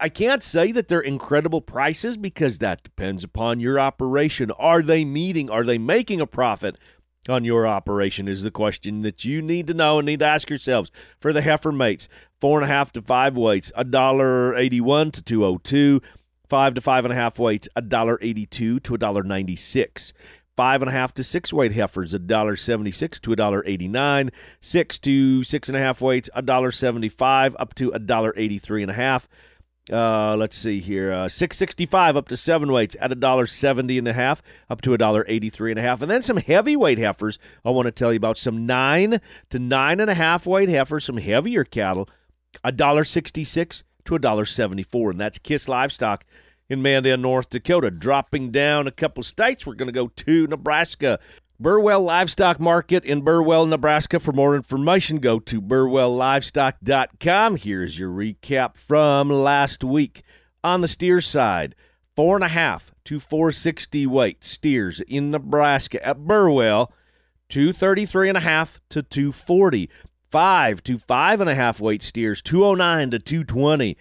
I 0.00 0.08
can't 0.08 0.42
say 0.42 0.72
that 0.72 0.88
they're 0.88 1.00
incredible 1.00 1.60
prices 1.60 2.16
because 2.16 2.58
that 2.58 2.82
depends 2.82 3.24
upon 3.24 3.60
your 3.60 3.78
operation. 3.78 4.50
Are 4.52 4.82
they 4.82 5.04
meeting? 5.04 5.50
Are 5.50 5.64
they 5.64 5.78
making 5.78 6.20
a 6.20 6.26
profit? 6.26 6.78
on 7.28 7.44
your 7.44 7.66
operation 7.66 8.28
is 8.28 8.42
the 8.42 8.50
question 8.50 9.02
that 9.02 9.24
you 9.24 9.40
need 9.40 9.66
to 9.66 9.74
know 9.74 9.98
and 9.98 10.06
need 10.06 10.18
to 10.18 10.26
ask 10.26 10.50
yourselves 10.50 10.90
for 11.18 11.32
the 11.32 11.40
heifer 11.40 11.72
mates 11.72 12.08
four 12.40 12.60
and 12.60 12.70
a 12.70 12.72
half 12.72 12.92
to 12.92 13.00
five 13.00 13.36
weights 13.36 13.72
a 13.76 13.84
dollar 13.84 14.54
81 14.56 15.10
to 15.12 15.22
202 15.22 16.02
five 16.48 16.74
to 16.74 16.80
five 16.80 17.04
and 17.04 17.12
a 17.12 17.16
half 17.16 17.38
weights 17.38 17.68
a 17.74 17.82
dollar 17.82 18.18
82 18.20 18.80
to 18.80 18.94
a 18.94 18.98
dollar 18.98 19.22
96 19.22 20.12
five 20.56 20.82
and 20.82 20.88
a 20.88 20.92
half 20.92 21.14
to 21.14 21.24
six 21.24 21.52
weight 21.52 21.72
heifers 21.72 22.14
a 22.14 22.18
dollar 22.18 22.56
76 22.56 23.20
to 23.20 23.32
a 23.32 23.36
dollar 23.36 23.62
89 23.66 24.30
six 24.60 24.98
to 24.98 25.42
six 25.42 25.68
and 25.68 25.76
a 25.76 25.80
half 25.80 26.00
weights 26.00 26.28
a 26.34 26.42
dollar 26.42 26.70
75 26.70 27.56
up 27.58 27.74
to 27.74 27.90
a 27.92 27.98
dollar 27.98 28.34
83 28.36 28.82
and 28.82 28.90
a 28.90 28.94
half 28.94 29.28
uh, 29.92 30.34
let's 30.36 30.56
see 30.56 30.80
here. 30.80 31.12
Uh, 31.12 31.28
665 31.28 32.16
up 32.16 32.28
to 32.28 32.36
seven 32.36 32.72
weights 32.72 32.96
at 33.00 33.12
a 33.12 33.14
dollar 33.14 33.46
seventy 33.46 33.98
and 33.98 34.08
a 34.08 34.14
half, 34.14 34.42
up 34.70 34.80
to 34.82 34.94
a 34.94 34.98
dollar 34.98 35.24
eighty 35.28 35.50
three 35.50 35.70
and 35.70 35.78
a 35.78 35.82
half, 35.82 36.00
and 36.00 36.10
then 36.10 36.22
some 36.22 36.38
heavyweight 36.38 36.98
heifers. 36.98 37.38
I 37.64 37.70
want 37.70 37.86
to 37.86 37.92
tell 37.92 38.12
you 38.12 38.16
about 38.16 38.38
some 38.38 38.64
nine 38.64 39.20
to 39.50 39.58
nine 39.58 40.00
and 40.00 40.10
a 40.10 40.14
half 40.14 40.46
weight 40.46 40.70
heifers, 40.70 41.04
some 41.04 41.18
heavier 41.18 41.64
cattle, 41.64 42.08
a 42.62 42.72
dollar 42.72 43.04
sixty 43.04 43.44
six 43.44 43.84
to 44.06 44.14
a 44.14 44.18
dollar 44.18 44.46
seventy 44.46 44.84
four, 44.84 45.10
and 45.10 45.20
that's 45.20 45.38
Kist 45.38 45.68
Livestock 45.68 46.24
in 46.70 46.80
Mandan, 46.80 47.20
North 47.20 47.50
Dakota. 47.50 47.90
Dropping 47.90 48.50
down 48.50 48.86
a 48.86 48.90
couple 48.90 49.22
states, 49.22 49.66
we're 49.66 49.74
going 49.74 49.88
to 49.88 49.92
go 49.92 50.08
to 50.08 50.46
Nebraska. 50.46 51.20
Burwell 51.60 52.02
Livestock 52.02 52.58
Market 52.58 53.04
in 53.04 53.20
Burwell, 53.20 53.64
Nebraska. 53.64 54.18
For 54.18 54.32
more 54.32 54.56
information, 54.56 55.18
go 55.18 55.38
to 55.38 55.62
burwelllivestock.com. 55.62 57.56
Here's 57.56 57.96
your 57.96 58.10
recap 58.10 58.76
from 58.76 59.30
last 59.30 59.84
week. 59.84 60.24
On 60.64 60.80
the 60.80 60.88
steer 60.88 61.20
side, 61.20 61.76
four 62.16 62.34
and 62.34 62.44
a 62.44 62.48
half 62.48 62.92
to 63.04 63.20
460 63.20 64.04
weight 64.06 64.44
steers 64.44 65.00
in 65.02 65.30
Nebraska 65.30 66.04
at 66.04 66.24
Burwell, 66.26 66.92
233 67.50 68.30
and 68.30 68.38
a 68.38 68.40
half 68.40 68.80
to 68.88 69.02
240. 69.02 69.88
Five 70.30 70.82
to 70.82 70.98
five 70.98 71.40
and 71.40 71.48
a 71.48 71.54
half 71.54 71.80
weight 71.80 72.02
steers, 72.02 72.42
209 72.42 73.12
to 73.12 73.20
220. 73.20 73.96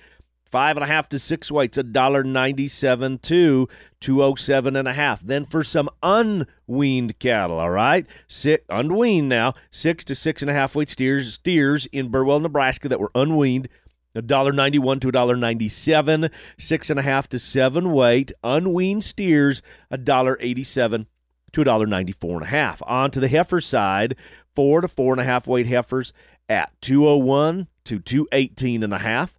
Five 0.54 0.78
and 0.78 0.84
a 0.84 0.88
half 0.88 1.10
to 1.10 1.18
six 1.18 1.50
weights, 1.50 1.80
a 1.80 1.84
dollar 1.84 2.24
ninety-seven 2.24 3.18
to 3.24 3.68
two 4.00 4.22
oh 4.22 4.36
seven 4.36 4.76
and 4.76 4.88
a 4.88 4.94
half. 4.94 5.22
Then 5.22 5.46
for 5.46 5.64
some 5.64 5.90
unweaned 6.04 7.18
cattle, 7.18 7.58
all 7.58 7.72
right, 7.72 8.06
sit 8.28 8.64
unweaned 8.70 9.28
now, 9.28 9.56
six 9.72 10.04
to 10.06 10.14
six 10.14 10.44
and 10.44 10.52
a 10.52 10.54
half 10.54 10.76
weight 10.76 10.92
steers, 10.92 11.34
steers 11.34 11.88
in 11.88 12.10
Burwell, 12.10 12.40
Nebraska 12.40 12.88
that 12.88 13.00
were 13.00 13.10
unweaned, 13.16 13.68
$1.91 14.16 15.02
to 15.02 15.12
$1.97, 15.12 16.32
six 16.60 16.90
and 16.92 17.00
a 17.00 17.02
half 17.02 17.28
to 17.30 17.40
seven 17.40 17.92
weight, 17.92 18.32
unweaned 18.44 19.04
steers, 19.04 19.64
$1.87 19.92 21.08
to 21.54 21.64
$1.94 21.64 22.34
and 22.34 22.44
a 22.44 22.46
half. 22.46 22.84
On 22.86 23.10
to 23.10 23.20
the 23.20 23.28
heifer 23.28 23.60
side, 23.60 24.16
four 24.54 24.82
to 24.82 24.88
four 24.88 25.14
and 25.14 25.22
a 25.22 25.26
half 25.26 25.48
weight 25.48 25.66
heifers 25.66 26.14
at 26.48 26.72
201 26.82 27.68
to 27.86 27.98
218 27.98 28.84
and 28.84 28.94
a 28.94 29.00
half, 29.00 29.36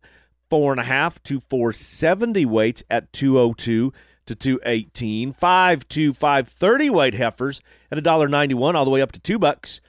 four 0.51 0.73
and 0.73 0.81
a 0.81 0.85
half 0.85 1.23
to 1.25 1.41
470 1.41 2.45
weights 2.47 2.83
at 2.91 3.13
202 3.13 3.93
to 4.27 4.35
218, 4.35 5.33
five 5.33 5.89
to 5.89 6.15
530 6.15 6.91
weight 6.91 7.15
heifers 7.15 7.61
at 7.91 7.99
$1.91 7.99 8.75
all 8.75 8.85
the 8.85 8.91
way 8.91 9.03
up 9.03 9.13
to 9.13 9.21
two 9.21 9.39
bucks, 9.39 9.81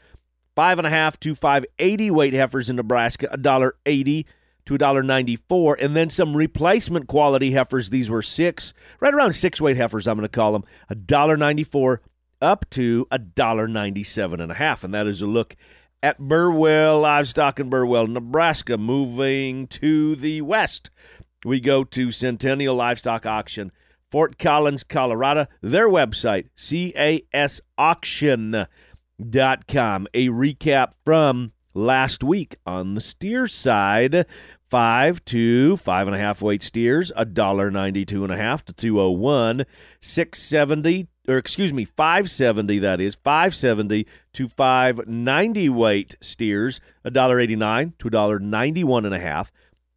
five 0.55 0.77
and 0.77 0.87
a 0.87 0.89
half 0.89 1.19
to 1.21 1.35
580 1.35 2.11
weight 2.11 2.33
heifers 2.33 2.69
in 2.69 2.75
Nebraska, 2.75 3.27
$1.80 3.33 4.25
to 4.65 4.77
$1.94, 4.77 5.75
and 5.79 5.95
then 5.95 6.09
some 6.09 6.35
replacement 6.35 7.07
quality 7.07 7.51
heifers. 7.51 7.89
These 7.91 8.09
were 8.09 8.21
six, 8.21 8.73
right 8.99 9.13
around 9.13 9.33
six 9.33 9.61
weight 9.61 9.77
heifers, 9.77 10.07
I'm 10.07 10.17
going 10.17 10.23
to 10.23 10.29
call 10.29 10.51
them, 10.51 10.63
$1.94 10.91 11.99
up 12.41 12.69
to 12.71 13.05
$1.97 13.11 14.41
and 14.41 14.51
a 14.51 14.55
half. 14.55 14.83
And 14.83 14.93
that 14.93 15.07
is 15.07 15.21
a 15.21 15.27
look 15.27 15.55
at 16.03 16.19
Burwell 16.19 16.99
Livestock 16.99 17.59
in 17.59 17.69
Burwell, 17.69 18.07
Nebraska. 18.07 18.77
Moving 18.77 19.67
to 19.67 20.15
the 20.15 20.41
west, 20.41 20.89
we 21.43 21.59
go 21.59 21.83
to 21.83 22.11
Centennial 22.11 22.75
Livestock 22.75 23.25
Auction, 23.25 23.71
Fort 24.11 24.37
Collins, 24.37 24.83
Colorado. 24.83 25.47
Their 25.61 25.89
website, 25.89 26.49
casauction.com. 26.55 28.67
A 30.13 30.29
recap 30.29 30.91
from 31.03 31.51
last 31.73 32.23
week 32.23 32.55
on 32.65 32.95
the 32.95 33.01
steer 33.01 33.47
side 33.47 34.25
five 34.69 35.23
to 35.25 35.77
five 35.77 36.07
and 36.07 36.15
a 36.15 36.19
half 36.19 36.41
weight 36.41 36.63
steers 36.63 37.11
a 37.15 37.25
dollar 37.25 37.69
ninety 37.69 38.05
two 38.05 38.23
and 38.23 38.33
a 38.33 38.37
half 38.37 38.65
to 38.65 38.73
201 38.73 39.65
670 40.01 41.07
or 41.27 41.37
excuse 41.37 41.73
me 41.73 41.85
570 41.85 42.79
that 42.79 43.01
is 43.01 43.15
570 43.15 44.05
to 44.33 44.47
590 44.47 45.69
weight 45.69 46.15
steers 46.21 46.79
a 47.03 47.11
dollar 47.11 47.39
89 47.39 47.93
to 47.99 48.07
a 48.07 48.11
dollar 48.11 48.39
91 48.39 49.05
and 49.05 49.15
a 49.15 49.19
half. 49.19 49.51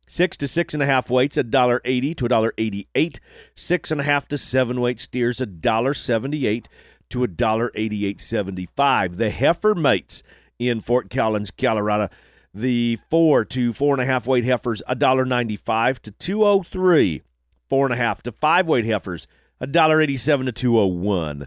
Six 0.07 0.39
to 0.39 0.49
six 0.49 0.73
and 0.73 0.83
a 0.83 0.87
half 0.87 1.11
weights 1.11 1.37
a 1.37 1.43
dollar 1.43 1.83
80 1.85 2.15
to 2.15 2.27
a 2.27 2.29
dollar 2.29 2.55
88 2.57 3.21
six 3.55 3.91
and 3.91 4.01
a 4.01 4.05
half 4.05 4.27
to 4.29 4.39
seven 4.39 4.81
weight 4.81 5.01
steers 5.01 5.41
a 5.41 5.47
dollar 5.47 5.93
78 5.93 6.69
to 7.11 7.25
a 7.25 7.29
dollar 7.29 7.71
88 7.75 8.21
75 8.21 9.17
the 9.17 9.31
heifer 9.31 9.75
mates 9.75 10.23
in 10.59 10.81
fort 10.81 11.11
collins 11.11 11.51
colorado 11.51 12.09
the 12.55 12.99
four 13.11 13.45
to 13.45 13.73
four 13.73 13.95
and 13.95 14.03
a 14.03 14.07
half 14.07 14.27
weight 14.27 14.45
heifers, 14.45 14.83
$1.95 14.89 15.99
to 16.01 16.13
$2.03. 16.13 17.23
Four 17.69 17.87
and 17.87 17.95
a 17.95 17.99
half 17.99 18.23
to 18.23 18.33
five 18.33 18.67
weight 18.67 18.87
heifers, 18.87 19.27
$1.87 19.63 20.47
to 20.47 20.53
201. 20.53 21.47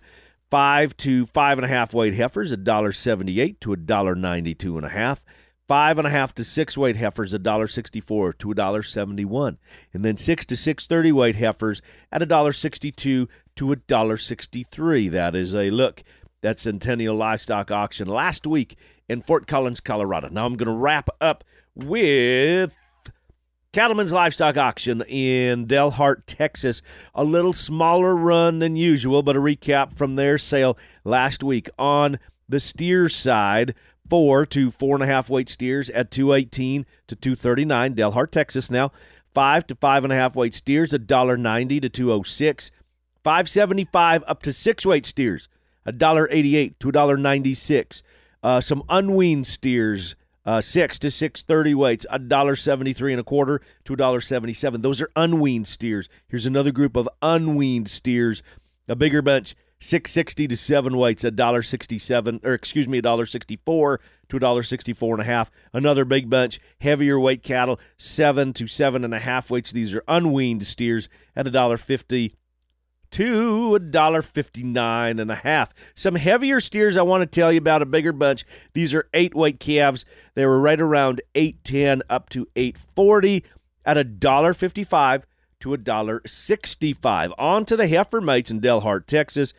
Five 0.49 0.97
to 0.97 1.25
five 1.25 1.57
and 1.57 1.65
a 1.65 1.69
half 1.69 1.93
weight 1.93 2.13
heifers, 2.13 2.53
$1.78 2.53 3.59
to 3.61 3.69
$1.92 3.69 4.75
and 4.75 4.85
a 4.85 4.89
half. 4.89 5.23
Five 5.67 5.97
and 5.97 6.05
a 6.05 6.09
half 6.09 6.35
to 6.35 6.43
six 6.43 6.77
weight 6.77 6.97
heifers, 6.97 7.33
$1.64 7.33 8.37
to 8.37 8.47
$1.71. 8.49 9.57
And 9.93 10.03
then 10.03 10.17
six 10.17 10.45
to 10.47 10.57
six 10.57 10.85
thirty 10.85 11.13
weight 11.13 11.37
heifers 11.37 11.81
at 12.11 12.21
$1.62 12.21 12.93
to 12.93 13.27
$1.63. 13.55 15.11
That 15.11 15.35
is 15.35 15.55
a 15.55 15.69
look. 15.69 16.03
That 16.41 16.59
Centennial 16.59 17.15
Livestock 17.15 17.71
Auction 17.71 18.09
last 18.09 18.45
week 18.45 18.75
in 19.07 19.21
Fort 19.21 19.47
Collins, 19.47 19.79
Colorado. 19.79 20.27
Now 20.27 20.45
I'm 20.45 20.57
going 20.57 20.67
to 20.67 20.73
wrap 20.73 21.09
up 21.21 21.45
with 21.75 22.73
Cattleman's 23.73 24.11
Livestock 24.11 24.57
Auction 24.57 25.01
in 25.07 25.65
Dalhart, 25.65 26.23
Texas. 26.25 26.81
A 27.15 27.23
little 27.23 27.53
smaller 27.53 28.13
run 28.13 28.59
than 28.59 28.75
usual, 28.75 29.23
but 29.23 29.37
a 29.37 29.39
recap 29.39 29.97
from 29.97 30.15
their 30.15 30.37
sale 30.37 30.77
last 31.05 31.41
week 31.41 31.69
on 31.79 32.19
the 32.49 32.59
steer 32.59 33.07
side. 33.07 33.73
Four 34.09 34.45
to 34.47 34.71
four 34.71 34.97
and 34.97 35.03
a 35.03 35.07
half 35.07 35.29
weight 35.29 35.47
steers 35.47 35.89
at 35.91 36.11
218 36.11 36.85
to 37.07 37.15
239. 37.15 37.95
Dalhart, 37.95 38.31
Texas 38.31 38.69
now. 38.69 38.91
Five 39.33 39.65
to 39.67 39.75
five 39.75 40.03
and 40.03 40.11
a 40.11 40.17
half 40.17 40.35
weight 40.35 40.53
steers, 40.53 40.91
$1.90 40.91 41.81
to 41.81 41.87
206. 41.87 42.71
575 43.23 44.23
up 44.27 44.43
to 44.43 44.51
six 44.51 44.85
weight 44.85 45.05
steers, 45.05 45.47
$1.88 45.87 46.77
to 46.79 46.91
$1.96. 46.91 48.01
Uh, 48.43 48.59
some 48.59 48.83
unweaned 48.89 49.47
steers, 49.47 50.17
uh, 50.45 50.61
six 50.61 50.97
to 50.99 51.11
six 51.11 51.41
thirty 51.43 51.73
weights, 51.73 52.05
a 52.09 52.19
dollar 52.19 52.55
seventy 52.55 52.93
three 52.93 53.13
and 53.13 53.19
a 53.19 53.23
quarter 53.23 53.61
to 53.85 53.93
a 53.93 53.97
dollar 53.97 54.21
seventy 54.21 54.53
seven. 54.53 54.81
Those 54.81 55.01
are 55.01 55.11
unweaned 55.15 55.67
steers. 55.67 56.09
Here's 56.27 56.45
another 56.45 56.71
group 56.71 56.95
of 56.95 57.09
unweaned 57.21 57.89
steers, 57.89 58.41
a 58.87 58.95
bigger 58.95 59.21
bunch, 59.21 59.55
six 59.79 60.11
sixty 60.11 60.47
to 60.47 60.55
seven 60.55 60.97
weights, 60.97 61.23
a 61.23 61.31
dollar 61.31 61.61
sixty 61.61 61.99
seven, 61.99 62.39
or 62.43 62.53
excuse 62.53 62.87
me, 62.87 62.97
a 62.97 63.01
dollar 63.01 63.25
sixty 63.25 63.59
four 63.65 63.99
to 64.29 64.37
a 64.37 64.39
dollar 64.39 64.63
sixty 64.63 64.93
four 64.93 65.13
and 65.13 65.21
a 65.21 65.25
half. 65.25 65.51
Another 65.73 66.05
big 66.05 66.29
bunch, 66.29 66.59
heavier 66.79 67.19
weight 67.19 67.43
cattle, 67.43 67.79
seven 67.97 68.53
to 68.53 68.67
seven 68.67 69.03
and 69.03 69.13
a 69.13 69.19
half 69.19 69.49
weights. 69.51 69.71
These 69.71 69.93
are 69.93 70.03
unweaned 70.07 70.65
steers 70.65 71.09
at 71.35 71.47
a 71.47 71.51
dollar 71.51 71.77
fifty 71.77 72.35
to 73.11 73.75
a 73.75 73.79
dollar 73.79 74.21
fifty 74.21 74.63
nine 74.63 75.19
and 75.19 75.29
a 75.29 75.35
half. 75.35 75.73
Some 75.93 76.15
heavier 76.15 76.59
steers 76.59 76.97
I 76.97 77.01
want 77.01 77.21
to 77.21 77.25
tell 77.25 77.51
you 77.51 77.59
about 77.59 77.81
a 77.81 77.85
bigger 77.85 78.11
bunch. 78.11 78.45
These 78.73 78.93
are 78.93 79.07
eight 79.13 79.35
weight 79.35 79.59
calves. 79.59 80.05
They 80.33 80.45
were 80.45 80.59
right 80.59 80.81
around 80.81 81.21
eight 81.35 81.63
ten 81.63 82.01
up 82.09 82.29
to 82.29 82.47
eight 82.55 82.77
forty 82.77 83.43
at 83.85 83.97
a 83.97 84.03
dollar 84.03 84.53
fifty 84.53 84.83
five 84.83 85.25
to 85.59 85.73
a 85.73 85.77
dollar 85.77 86.21
sixty 86.25 86.93
five. 86.93 87.33
On 87.37 87.65
to 87.65 87.75
the 87.75 87.87
heifer 87.87 88.21
mates 88.21 88.51
in 88.51 88.61
Dalhart, 88.61 89.05
Texas. 89.05 89.53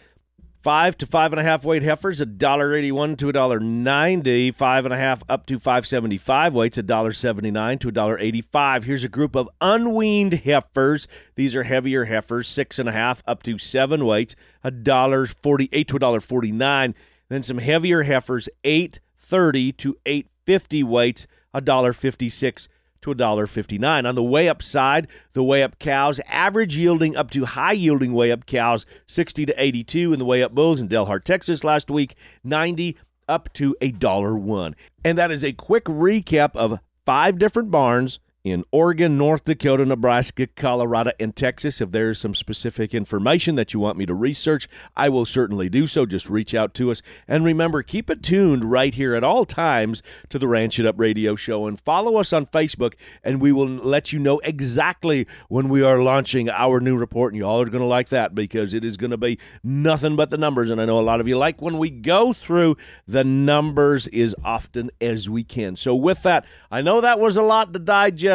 Five 0.63 0.97
to 0.99 1.07
five 1.07 1.33
and 1.33 1.41
a 1.41 1.43
half 1.43 1.65
weight 1.65 1.83
heifers, 1.83 2.21
a 2.21 2.27
dollar 2.27 2.73
eighty-one 2.73 3.17
to 3.17 3.29
a 3.29 3.33
dollar 3.33 3.59
ninety. 3.59 4.53
Five 4.53 4.85
and 4.85 4.95
a 4.95 4.97
half 4.97 5.25
up 5.29 5.45
to 5.47 5.59
five 5.59 5.89
seventy-five 5.89 6.55
weights, 6.55 6.79
a 6.79 6.85
dollar 6.85 7.13
seventy-nine 7.13 7.79
to 7.79 7.89
a 7.89 7.93
dollar 7.93 8.17
eighty-five. 8.21 8.85
Here's 8.85 9.03
a 9.03 9.09
group 9.09 9.35
of 9.35 9.49
unweaned 9.61 10.35
heifers. 10.35 11.09
These 11.35 11.57
are 11.57 11.65
heavier 11.65 12.05
heifers, 12.05 12.47
six 12.47 12.79
and 12.79 12.89
a 12.89 12.93
half 12.93 13.25
up 13.27 13.43
to 13.43 13.59
seven 13.59 14.05
weights, 14.07 14.37
a 14.63 14.71
dollar 14.71 15.27
forty-eight 15.27 15.89
to 15.89 15.97
a 15.97 15.99
dollar 15.99 16.21
forty-nine. 16.21 16.95
Then 17.29 17.43
some 17.43 17.59
heavier 17.59 18.05
heifers, 18.05 18.49
eight 18.63 19.01
thirty 19.19 19.73
to 19.73 19.97
eight 20.07 20.29
fifty 20.47 20.85
weights, 20.85 21.27
a 21.53 21.61
dollar 21.61 21.93
fifty-six 21.93 22.69
to 23.03 23.15
$1.59. 23.15 24.09
On 24.09 24.15
the 24.15 24.23
weigh 24.23 24.49
up 24.49 24.63
side, 24.63 25.09
the 25.33 25.43
weigh 25.43 25.63
up 25.63 25.79
cows, 25.79 26.21
average 26.27 26.77
yielding 26.77 27.17
up 27.17 27.31
to 27.31 27.45
high 27.45 27.73
yielding 27.73 28.13
weigh 28.13 28.33
up 28.33 28.47
cows, 28.47 28.87
60 29.07 29.47
to 29.47 29.63
82 29.63 30.13
in 30.13 30.19
the 30.19 30.25
weigh 30.25 30.43
up 30.43 30.55
bulls 30.55 30.81
in 30.81 30.89
Dalhart, 30.89 31.25
Texas 31.25 31.65
last 31.65 31.91
week, 31.91 32.15
90 32.43 32.97
up 33.29 33.53
to 33.55 33.77
a 33.81 33.91
dollar 33.91 34.37
one. 34.37 34.75
And 35.05 35.19
that 35.19 35.31
is 35.31 35.45
a 35.45 35.53
quick 35.53 35.85
recap 35.85 36.57
of 36.57 36.81
five 37.05 37.39
different 37.39 37.71
barns 37.71 38.19
in 38.45 38.65
Oregon, 38.73 39.17
North 39.17 39.45
Dakota, 39.45 39.85
Nebraska, 39.85 40.49
Colorado, 40.49 41.13
and 41.21 41.35
Texas. 41.35 41.81
If 41.81 41.93
there 41.93 42.11
is 42.11 42.19
some 42.19 42.35
specific 42.35 42.93
information 42.93 43.55
that 43.55 43.73
you 43.73 43.79
want 43.79 43.97
me 43.97 44.05
to 44.07 44.15
research, 44.15 44.69
I 44.97 45.09
will 45.09 45.25
certainly 45.25 45.69
do 45.69 45.87
so. 45.87 46.07
Just 46.07 46.29
reach 46.29 46.53
out 46.55 46.75
to 46.75 46.91
us. 46.91 47.03
And 47.29 47.45
remember, 47.45 47.83
keep 47.83 48.11
it 48.11 48.23
tuned 48.23 48.65
right 48.65 48.93
here 48.93 49.15
at 49.15 49.23
all 49.23 49.45
times 49.45 50.03
to 50.31 50.41
the 50.41 50.49
Ranch 50.49 50.81
It 50.81 50.87
Up 50.87 50.99
radio 50.99 51.37
show 51.37 51.67
and 51.67 51.81
follow 51.81 52.17
us 52.17 52.33
on 52.33 52.47
Facebook, 52.47 52.95
and 53.23 53.41
we 53.41 53.53
will 53.53 53.69
let 53.69 54.13
you 54.13 54.19
know 54.19 54.41
exactly 54.41 55.27
when 55.49 55.69
we 55.69 55.85
are 55.85 56.03
launching 56.03 56.51
our 56.51 56.81
new 56.81 56.97
report. 56.97 57.33
And 57.33 57.39
you 57.39 57.47
all 57.47 57.61
are 57.61 57.67
going 57.67 57.81
to 57.81 57.87
like 57.87 58.09
that 58.09 58.35
because 58.35 58.75
it 58.75 58.85
is 58.85 58.97
going 58.97 59.13
to 59.13 59.17
be 59.17 59.39
nothing 59.63 60.17
but 60.17 60.31
the 60.31 60.39
numbers. 60.39 60.69
And 60.69 60.81
I 60.81 60.85
know 60.85 60.99
a 60.99 61.01
lot 61.01 61.21
of 61.21 61.29
you 61.29 61.39
like 61.39 61.63
when 61.63 61.79
we 61.79 61.91
go 61.91 62.33
through 62.33 62.77
the 63.07 63.23
numbers 63.23 64.09
as 64.09 64.35
often 64.45 64.91
as 65.01 65.31
we 65.31 65.45
can. 65.45 65.77
So, 65.77 65.95
with 65.95 66.25
that, 66.25 66.45
I 66.73 66.83
know 66.83 67.01
that 67.01 67.21
was 67.21 67.37
a 67.37 67.43
lot 67.43 67.73
to 67.73 67.79
digest 67.79 68.32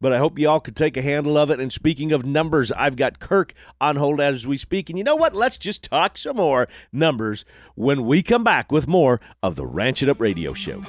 but 0.00 0.12
I 0.12 0.18
hope 0.18 0.38
you 0.38 0.48
all 0.48 0.60
could 0.60 0.76
take 0.76 0.96
a 0.96 1.02
handle 1.02 1.36
of 1.36 1.50
it. 1.50 1.60
And 1.60 1.72
speaking 1.72 2.12
of 2.12 2.24
numbers, 2.24 2.72
I've 2.72 2.96
got 2.96 3.18
Kirk 3.18 3.52
on 3.80 3.96
hold 3.96 4.20
as 4.20 4.46
we 4.46 4.56
speak. 4.56 4.88
And 4.88 4.98
you 4.98 5.04
know 5.04 5.16
what? 5.16 5.34
Let's 5.34 5.58
just 5.58 5.82
talk 5.82 6.16
some 6.16 6.36
more 6.36 6.68
numbers 6.92 7.44
when 7.74 8.04
we 8.04 8.22
come 8.22 8.44
back 8.44 8.72
with 8.72 8.86
more 8.86 9.20
of 9.42 9.56
the 9.56 9.66
Ranch 9.66 10.02
It 10.02 10.08
Up 10.08 10.20
Radio 10.20 10.54
Show. 10.54 10.82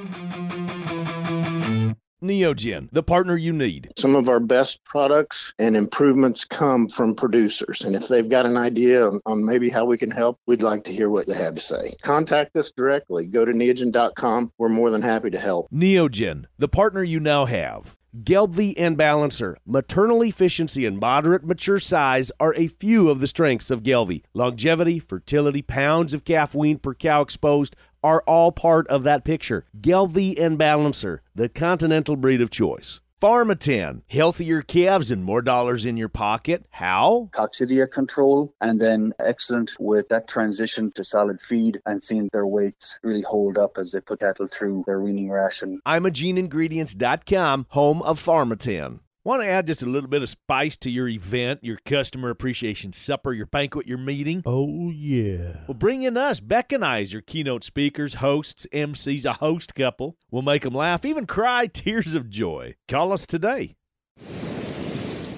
Neogen, 2.23 2.87
the 2.91 3.01
partner 3.01 3.35
you 3.35 3.51
need. 3.51 3.91
Some 3.97 4.15
of 4.15 4.29
our 4.29 4.39
best 4.39 4.83
products 4.85 5.55
and 5.57 5.75
improvements 5.75 6.45
come 6.45 6.87
from 6.87 7.15
producers. 7.15 7.81
And 7.81 7.95
if 7.95 8.07
they've 8.09 8.29
got 8.29 8.45
an 8.45 8.57
idea 8.57 9.07
on, 9.07 9.21
on 9.25 9.43
maybe 9.43 9.71
how 9.71 9.85
we 9.85 9.97
can 9.97 10.11
help, 10.11 10.37
we'd 10.45 10.61
like 10.61 10.83
to 10.83 10.91
hear 10.91 11.09
what 11.09 11.27
they 11.27 11.33
have 11.33 11.55
to 11.55 11.61
say. 11.61 11.95
Contact 12.03 12.55
us 12.55 12.71
directly. 12.71 13.25
Go 13.25 13.43
to 13.43 13.51
neogen.com. 13.51 14.51
We're 14.59 14.69
more 14.69 14.91
than 14.91 15.01
happy 15.01 15.31
to 15.31 15.39
help. 15.39 15.67
Neogen, 15.71 16.45
the 16.59 16.67
partner 16.67 17.01
you 17.01 17.19
now 17.19 17.45
have. 17.45 17.97
Gelbvieh 18.13 18.73
and 18.75 18.97
Balancer, 18.97 19.55
maternal 19.65 20.21
efficiency 20.21 20.85
and 20.85 20.99
moderate 20.99 21.45
mature 21.45 21.79
size 21.79 22.29
are 22.41 22.53
a 22.55 22.67
few 22.67 23.09
of 23.09 23.21
the 23.21 23.27
strengths 23.27 23.71
of 23.71 23.83
Gelbvieh. 23.83 24.23
Longevity, 24.33 24.99
fertility, 24.99 25.61
pounds 25.61 26.13
of 26.13 26.25
calf 26.25 26.53
weaned 26.53 26.83
per 26.83 26.93
cow 26.93 27.21
exposed 27.21 27.73
are 28.03 28.21
all 28.27 28.51
part 28.51 28.85
of 28.87 29.03
that 29.03 29.23
picture. 29.23 29.63
Gelbvieh 29.79 30.37
and 30.37 30.57
Balancer, 30.57 31.21
the 31.33 31.47
continental 31.47 32.17
breed 32.17 32.41
of 32.41 32.49
choice. 32.49 32.99
Pharmaten, 33.21 34.01
healthier 34.09 34.63
calves 34.63 35.11
and 35.11 35.23
more 35.23 35.43
dollars 35.43 35.85
in 35.85 35.95
your 35.95 36.09
pocket. 36.09 36.65
How? 36.71 37.29
Coccidia 37.31 37.89
control, 37.89 38.55
and 38.59 38.81
then 38.81 39.13
excellent 39.19 39.73
with 39.79 40.09
that 40.09 40.27
transition 40.27 40.91
to 40.95 41.03
solid 41.03 41.39
feed 41.39 41.81
and 41.85 42.01
seeing 42.01 42.29
their 42.33 42.47
weights 42.47 42.97
really 43.03 43.21
hold 43.21 43.59
up 43.59 43.77
as 43.77 43.91
they 43.91 44.01
put 44.01 44.21
cattle 44.21 44.47
through 44.47 44.85
their 44.87 44.99
weaning 44.99 45.29
ration. 45.29 45.81
ImageneIngredients.com, 45.85 47.67
home 47.69 48.01
of 48.01 48.19
Pharmaten. 48.19 49.01
Want 49.23 49.43
to 49.43 49.47
add 49.47 49.67
just 49.67 49.83
a 49.83 49.85
little 49.85 50.09
bit 50.09 50.23
of 50.23 50.29
spice 50.29 50.75
to 50.77 50.89
your 50.89 51.07
event, 51.07 51.59
your 51.61 51.77
customer 51.85 52.31
appreciation 52.31 52.91
supper, 52.91 53.31
your 53.33 53.45
banquet, 53.45 53.85
your 53.85 53.99
meeting? 53.99 54.41
Oh, 54.47 54.89
yeah. 54.89 55.57
Well, 55.67 55.75
bring 55.77 56.01
in 56.01 56.17
us, 56.17 56.39
Beck 56.39 56.71
and 56.71 56.83
I, 56.83 57.01
as 57.01 57.13
your 57.13 57.21
keynote 57.21 57.63
speakers, 57.63 58.15
hosts, 58.15 58.65
MCs, 58.73 59.23
a 59.25 59.33
host 59.33 59.75
couple. 59.75 60.17
We'll 60.31 60.41
make 60.41 60.63
them 60.63 60.73
laugh, 60.73 61.05
even 61.05 61.27
cry 61.27 61.67
tears 61.71 62.15
of 62.15 62.31
joy. 62.31 62.73
Call 62.87 63.13
us 63.13 63.27
today. 63.27 63.75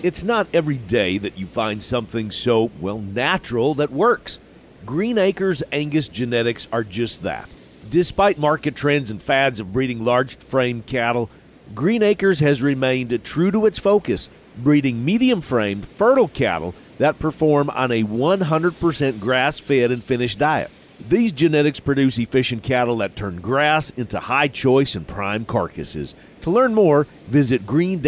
It's 0.01 0.23
not 0.23 0.47
every 0.53 0.77
day 0.77 1.17
that 1.17 1.37
you 1.37 1.45
find 1.45 1.83
something 1.83 2.31
so, 2.31 2.71
well, 2.79 2.99
natural 2.99 3.73
that 3.75 3.91
works. 3.91 4.39
Green 4.85 5.17
Acres 5.17 5.61
Angus 5.73 6.07
genetics 6.07 6.69
are 6.71 6.85
just 6.85 7.23
that. 7.23 7.49
Despite 7.89 8.39
market 8.39 8.77
trends 8.77 9.11
and 9.11 9.21
fads 9.21 9.59
of 9.59 9.73
breeding 9.73 10.05
large 10.05 10.37
frame 10.37 10.83
cattle, 10.83 11.29
Green 11.73 12.03
Acres 12.03 12.39
has 12.39 12.61
remained 12.61 13.23
true 13.23 13.51
to 13.51 13.65
its 13.65 13.79
focus, 13.79 14.29
breeding 14.57 15.03
medium 15.03 15.41
framed, 15.41 15.87
fertile 15.87 16.27
cattle 16.27 16.75
that 16.99 17.17
perform 17.17 17.69
on 17.71 17.91
a 17.91 18.03
100% 18.03 19.19
grass 19.19 19.59
fed 19.59 19.91
and 19.91 20.03
finished 20.03 20.39
diet. 20.39 20.69
These 21.09 21.31
genetics 21.31 21.79
produce 21.79 22.19
efficient 22.19 22.63
cattle 22.63 22.97
that 22.97 23.15
turn 23.15 23.41
grass 23.41 23.89
into 23.91 24.19
high 24.19 24.47
choice 24.47 24.93
and 24.95 25.07
prime 25.07 25.45
carcasses. 25.45 26.13
To 26.43 26.51
learn 26.51 26.73
more, 26.73 27.05
visit 27.27 27.65
green 27.65 27.99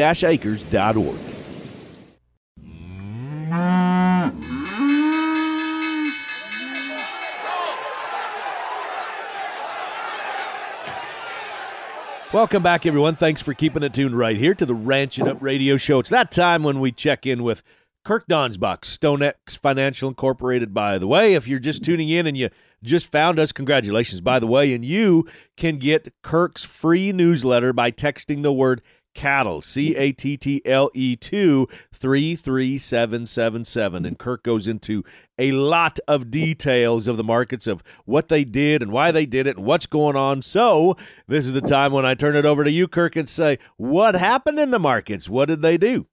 Welcome 12.36 12.64
back, 12.64 12.86
everyone. 12.86 13.16
Thanks 13.16 13.42
for 13.42 13.54
keeping 13.54 13.82
it 13.82 13.94
tuned 13.94 14.18
right 14.18 14.36
here 14.36 14.54
to 14.56 14.66
the 14.66 14.76
Ranch 14.76 15.18
It 15.18 15.26
Up 15.26 15.42
Radio 15.42 15.78
Show. 15.78 16.00
It's 16.00 16.10
that 16.10 16.32
time 16.32 16.64
when 16.64 16.82
we 16.82 16.92
check 16.92 17.26
in 17.26 17.44
with 17.44 17.64
Kirk 18.04 18.28
Donsbach, 18.28 18.82
StoneX 18.82 19.58
Financial 19.58 20.10
Incorporated, 20.10 20.74
by 20.74 20.98
the 20.98 21.08
way. 21.08 21.36
If 21.36 21.48
you're 21.48 21.60
just 21.60 21.82
tuning 21.82 22.10
in 22.10 22.28
and 22.28 22.36
you 22.36 22.50
just 22.84 23.10
found 23.10 23.40
us, 23.40 23.54
congratulations, 23.54 24.20
by 24.20 24.40
the 24.40 24.48
way. 24.48 24.74
And 24.74 24.84
you 24.84 25.26
can 25.56 25.78
get 25.78 26.14
Kirk's 26.24 26.66
free 26.66 27.14
newsletter 27.14 27.72
by 27.72 27.90
texting 27.90 28.44
the 28.44 28.52
word 28.52 28.82
cattle, 29.16 29.62
C 29.62 29.96
A 29.96 30.12
T 30.12 30.38
T 30.38 30.62
L 30.66 30.92
E 30.94 31.16
2 31.16 31.68
33777. 31.92 34.06
And 34.06 34.20
Kirk 34.20 34.44
goes 34.44 34.68
into 34.68 35.04
a 35.40 35.52
lot 35.52 36.00
of 36.08 36.30
details 36.30 37.08
of 37.08 37.18
the 37.18 37.24
markets 37.24 37.66
of 37.66 37.82
what 38.06 38.30
they 38.30 38.44
did 38.44 38.84
and 38.84 38.92
why 38.92 39.12
they 39.12 39.26
did 39.26 39.48
it 39.48 39.58
and 39.58 39.66
what's 39.66 39.88
going 39.88 40.16
on. 40.16 40.44
So, 40.44 40.96
this 41.28 41.48
is 41.48 41.54
the 41.54 41.62
time 41.62 41.92
when 41.92 42.06
I 42.06 42.14
turn 42.14 42.36
it 42.36 42.46
over 42.46 42.64
to 42.64 42.72
you, 42.72 42.88
Kirk, 42.88 43.16
and 43.16 43.28
say, 43.28 43.58
What 43.78 44.14
happened 44.16 44.60
in 44.60 44.70
the 44.70 44.80
markets? 44.80 45.28
What 45.28 45.48
did 45.48 45.64
they 45.64 45.78
do? 45.78 46.06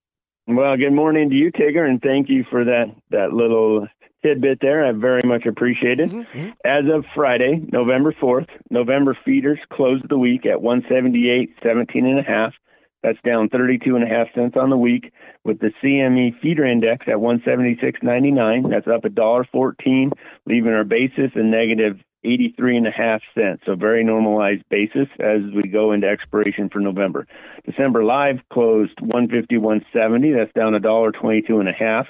Well, 0.46 0.76
good 0.76 0.92
morning 0.92 1.30
to 1.30 1.36
you, 1.36 1.52
Tigger, 1.52 1.88
and 1.88 2.02
thank 2.02 2.28
you 2.28 2.44
for 2.50 2.64
that, 2.64 2.86
that 3.10 3.32
little 3.32 3.86
tidbit 4.24 4.58
there. 4.60 4.84
I 4.84 4.92
very 4.92 5.22
much 5.24 5.46
appreciate 5.46 6.00
it. 6.00 6.10
Mm-hmm. 6.10 6.50
As 6.64 6.84
of 6.92 7.04
Friday, 7.14 7.64
November 7.72 8.12
4th, 8.20 8.48
November 8.70 9.16
feeders 9.24 9.58
closed 9.72 10.08
the 10.08 10.18
week 10.18 10.46
at 10.46 10.60
178, 10.60 11.54
17 11.62 12.06
and 12.06 12.18
a 12.18 12.22
half. 12.22 12.54
That's 13.02 13.18
down 13.24 13.48
32 13.48 13.96
and 13.96 14.04
a 14.04 14.08
half 14.08 14.28
cents 14.34 14.56
on 14.56 14.70
the 14.70 14.76
week, 14.76 15.12
with 15.44 15.58
the 15.58 15.72
CME 15.82 16.40
feeder 16.40 16.64
index 16.64 17.06
at 17.08 17.16
176.99. 17.16 18.70
That's 18.70 18.86
up 18.86 19.04
a 19.04 19.08
dollar 19.08 19.44
14, 19.50 20.12
leaving 20.46 20.72
our 20.72 20.84
basis 20.84 21.32
a 21.34 21.42
negative 21.42 21.98
83 22.24 22.76
and 22.76 22.86
a 22.86 22.90
half 22.90 23.20
cents. 23.34 23.62
So 23.66 23.74
very 23.74 24.04
normalized 24.04 24.62
basis 24.70 25.08
as 25.18 25.40
we 25.54 25.68
go 25.68 25.92
into 25.92 26.06
expiration 26.06 26.68
for 26.68 26.78
November. 26.78 27.26
December 27.66 28.04
live 28.04 28.40
closed 28.52 28.96
151.70. 28.98 30.36
That's 30.36 30.52
down 30.52 30.74
a 30.74 30.80
dollar 30.80 31.10
22 31.12 31.58
and 31.58 31.68
a 31.68 31.72
half, 31.72 32.06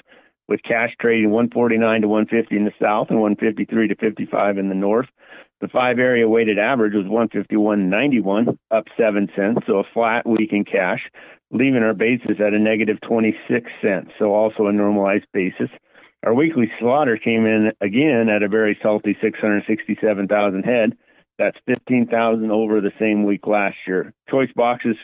with 0.47 0.61
cash 0.63 0.91
trading 0.99 1.31
149 1.31 2.01
to 2.01 2.07
150 2.07 2.55
in 2.55 2.65
the 2.65 2.73
south 2.79 3.07
and 3.09 3.19
153 3.19 3.87
to 3.87 3.95
55 3.95 4.57
in 4.57 4.69
the 4.69 4.75
north. 4.75 5.07
The 5.63 5.69
five 5.69 5.97
area 5.97 6.27
weighted 6.27 6.59
average 6.59 6.93
was 6.93 7.05
151.91, 7.05 8.57
up 8.69 8.83
7 8.97 9.29
cents, 9.33 9.61
so 9.65 9.77
a 9.77 9.85
flat 9.93 10.27
week 10.27 10.51
in 10.51 10.65
cash, 10.65 10.99
leaving 11.51 11.83
our 11.83 11.93
basis 11.93 12.41
at 12.45 12.53
a 12.53 12.59
negative 12.59 12.97
26 13.07 13.71
cents, 13.81 14.11
so 14.19 14.33
also 14.33 14.67
a 14.67 14.73
normalized 14.73 15.23
basis. 15.31 15.69
Our 16.25 16.33
weekly 16.33 16.69
slaughter 16.81 17.15
came 17.15 17.45
in 17.45 17.71
again 17.79 18.27
at 18.27 18.43
a 18.43 18.49
very 18.49 18.77
salty 18.83 19.15
667,000 19.21 20.63
head. 20.63 20.97
That's 21.39 21.57
15,000 21.65 22.51
over 22.51 22.81
the 22.81 22.91
same 22.99 23.23
week 23.23 23.47
last 23.47 23.77
year. 23.87 24.13
Choice 24.29 24.51
boxes 24.53 24.97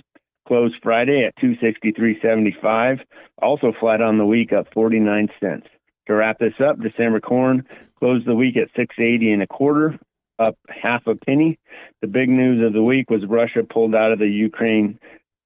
closed 0.45 0.75
Friday 0.83 1.23
at 1.23 1.41
263.75, 1.41 2.99
also 3.41 3.71
flat 3.79 4.01
on 4.01 4.17
the 4.17 4.25
week, 4.25 4.51
up 4.51 4.67
49 4.73 5.29
cents. 5.39 5.67
To 6.07 6.15
wrap 6.15 6.37
this 6.39 6.59
up, 6.59 6.81
December 6.81 7.21
corn 7.21 7.63
closed 7.97 8.27
the 8.27 8.35
week 8.35 8.57
at 8.57 8.67
680 8.75 9.31
and 9.31 9.41
a 9.41 9.47
quarter, 9.47 9.97
up 10.39 10.57
half 10.69 11.05
a 11.07 11.15
penny. 11.15 11.59
The 12.01 12.07
big 12.07 12.29
news 12.29 12.65
of 12.65 12.73
the 12.73 12.83
week 12.83 13.09
was 13.09 13.25
Russia 13.27 13.63
pulled 13.63 13.95
out 13.95 14.11
of 14.11 14.19
the 14.19 14.27
Ukraine 14.27 14.99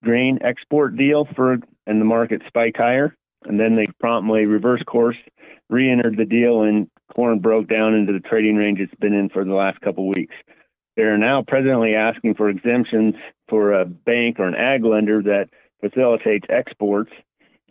grain 0.04 0.40
export 0.42 0.96
deal 0.98 1.28
for 1.36 1.58
and 1.86 2.00
the 2.00 2.06
market 2.06 2.42
spiked 2.48 2.78
higher. 2.78 3.16
And 3.46 3.60
then 3.60 3.76
they 3.76 3.88
promptly 4.00 4.46
reversed 4.46 4.86
course, 4.86 5.18
re-entered 5.70 6.18
the 6.18 6.26
deal, 6.26 6.62
and 6.62 6.88
corn 7.14 7.40
broke 7.40 7.68
down 7.68 7.94
into 7.94 8.14
the 8.14 8.20
trading 8.20 8.56
range 8.56 8.80
it's 8.80 8.94
been 8.96 9.14
in 9.14 9.30
for 9.30 9.44
the 9.44 9.54
last 9.54 9.82
couple 9.82 10.10
of 10.10 10.16
weeks. 10.16 10.36
They're 10.96 11.18
now 11.18 11.44
presently 11.46 11.96
asking 11.96 12.36
for 12.36 12.50
exemptions 12.50 13.16
for 13.50 13.74
a 13.74 13.86
bank 13.86 14.40
or 14.40 14.48
an 14.48 14.56
ag 14.56 14.86
lender 14.86 15.22
that 15.24 15.50
facilitates 15.82 16.46
exports 16.50 17.12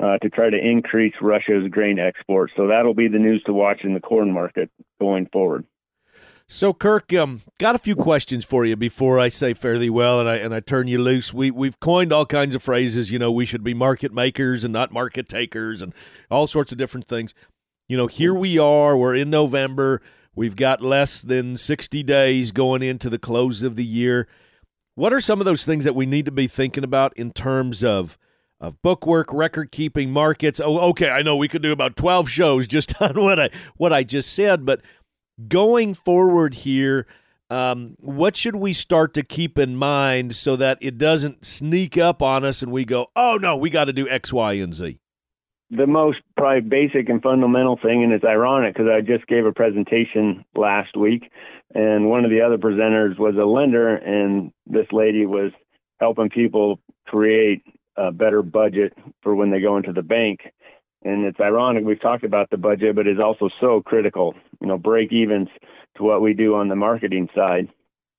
uh, 0.03 0.19
to 0.19 0.29
try 0.29 0.51
to 0.51 0.59
increase 0.59 1.15
Russia's 1.21 1.69
grain 1.71 1.99
exports. 1.99 2.53
So 2.57 2.67
that'll 2.67 2.95
be 2.95 3.09
the 3.09 3.19
news 3.19 3.43
to 3.47 3.53
watch 3.53 3.81
in 3.85 3.95
the 3.95 4.01
corn 4.01 4.33
market 4.33 4.71
going 5.01 5.27
forward. 5.33 5.65
So, 6.55 6.75
Kirk, 6.75 7.15
um, 7.15 7.41
got 7.59 7.77
a 7.77 7.79
few 7.79 7.97
questions 7.97 8.45
for 8.45 8.67
you 8.67 8.77
before 8.77 9.19
I 9.19 9.31
say 9.31 9.55
fairly 9.55 9.89
well 9.89 10.21
and 10.21 10.29
I 10.29 10.37
and 10.37 10.55
I 10.55 10.61
turn 10.61 10.87
you 10.87 10.99
loose. 10.99 11.33
We 11.33 11.51
we've 11.51 11.81
coined 11.81 12.13
all 12.13 12.27
kinds 12.27 12.55
of 12.55 12.63
phrases. 12.63 13.11
You 13.11 13.19
know, 13.19 13.33
we 13.33 13.47
should 13.47 13.65
be 13.65 13.73
market 13.73 14.13
makers 14.13 14.63
and 14.63 14.71
not 14.71 14.93
market 14.93 15.31
takers, 15.31 15.81
and 15.81 15.95
all 16.31 16.47
sorts 16.47 16.71
of 16.71 16.77
different 16.77 17.07
things. 17.07 17.33
You 17.89 17.97
know, 17.97 18.07
here 18.07 18.35
we 18.35 18.59
are. 18.59 18.99
We're 18.99 19.15
in 19.15 19.31
November. 19.31 20.03
We've 20.35 20.55
got 20.55 20.83
less 20.83 21.23
than 21.23 21.57
sixty 21.57 22.03
days 22.03 22.53
going 22.53 22.83
into 22.83 23.09
the 23.09 23.19
close 23.19 23.63
of 23.63 23.77
the 23.77 23.87
year. 23.87 24.29
What 24.95 25.15
are 25.15 25.23
some 25.23 25.41
of 25.41 25.47
those 25.47 25.65
things 25.65 25.85
that 25.85 25.95
we 25.95 26.05
need 26.05 26.27
to 26.27 26.33
be 26.33 26.49
thinking 26.49 26.85
about 26.85 27.17
in 27.17 27.33
terms 27.33 27.83
of 27.83 28.19
of 28.61 28.81
bookwork, 28.83 29.33
record 29.33 29.73
keeping, 29.73 30.11
markets? 30.11 30.61
Oh, 30.63 30.91
okay. 30.91 31.09
I 31.09 31.23
know 31.23 31.35
we 31.35 31.49
could 31.49 31.63
do 31.63 31.73
about 31.73 31.97
twelve 31.97 32.29
shows 32.29 32.67
just 32.67 32.93
on 33.01 33.15
what 33.15 33.41
I 33.41 33.49
what 33.79 33.95
I 33.95 34.05
just 34.05 34.35
said, 34.35 34.67
but 34.67 34.83
going 35.49 35.95
forward 35.95 36.55
here, 36.55 37.07
um, 37.51 37.97
what 38.01 38.35
should 38.35 38.57
we 38.57 38.73
start 38.73 39.13
to 39.15 39.23
keep 39.23 39.59
in 39.59 39.77
mind 39.77 40.35
so 40.35 40.57
that 40.57 40.79
it 40.81 40.97
doesn't 40.97 41.45
sneak 41.45 41.99
up 41.99 42.23
on 42.23 42.45
us 42.45 42.63
and 42.63 42.73
we 42.73 42.85
go, 42.85 43.09
oh 43.15 43.39
no, 43.41 43.57
we 43.57 43.69
got 43.69 43.85
to 43.85 43.93
do 43.93 44.09
X, 44.09 44.33
Y, 44.33 44.55
and 44.55 44.75
Z? 44.75 44.99
The 45.71 45.87
most 45.87 46.19
probably 46.37 46.61
basic 46.61 47.09
and 47.09 47.23
fundamental 47.23 47.79
thing, 47.83 48.03
and 48.03 48.13
it's 48.13 48.25
ironic 48.25 48.75
because 48.75 48.91
I 48.91 49.01
just 49.01 49.27
gave 49.27 49.47
a 49.47 49.53
presentation 49.53 50.45
last 50.55 50.97
week, 50.97 51.31
and 51.75 52.09
one 52.09 52.25
of 52.25 52.31
the 52.31 52.43
other 52.43 52.59
presenters 52.59 53.19
was 53.19 53.35
a 53.37 53.45
lender, 53.45 53.97
and 53.97 54.53
this 54.67 54.87
lady 54.93 55.25
was 55.25 55.53
helping 55.99 56.29
people 56.29 56.79
create 57.07 57.63
a 57.97 58.13
better 58.13 58.43
budget 58.43 58.93
for 59.23 59.35
when 59.35 59.51
they 59.51 59.61
go 59.61 59.77
into 59.77 59.93
the 59.93 60.03
bank. 60.03 60.41
And 61.05 61.25
it's 61.25 61.41
ironic 61.41 61.85
we've 61.85 62.01
talked 62.01 62.25
about 62.25 62.51
the 62.51 62.57
budget, 62.57 62.95
but 62.95 63.07
it's 63.07 63.21
also 63.21 63.49
so 63.61 63.83
critical. 63.83 64.35
You 64.61 64.69
know, 64.69 64.79
break 64.79 65.13
evens 65.13 65.49
to 65.97 66.05
what 66.05 66.23
we 66.23 66.33
do 66.33 66.55
on 66.55 66.69
the 66.69 66.77
marketing 66.77 67.29
side, 67.35 67.69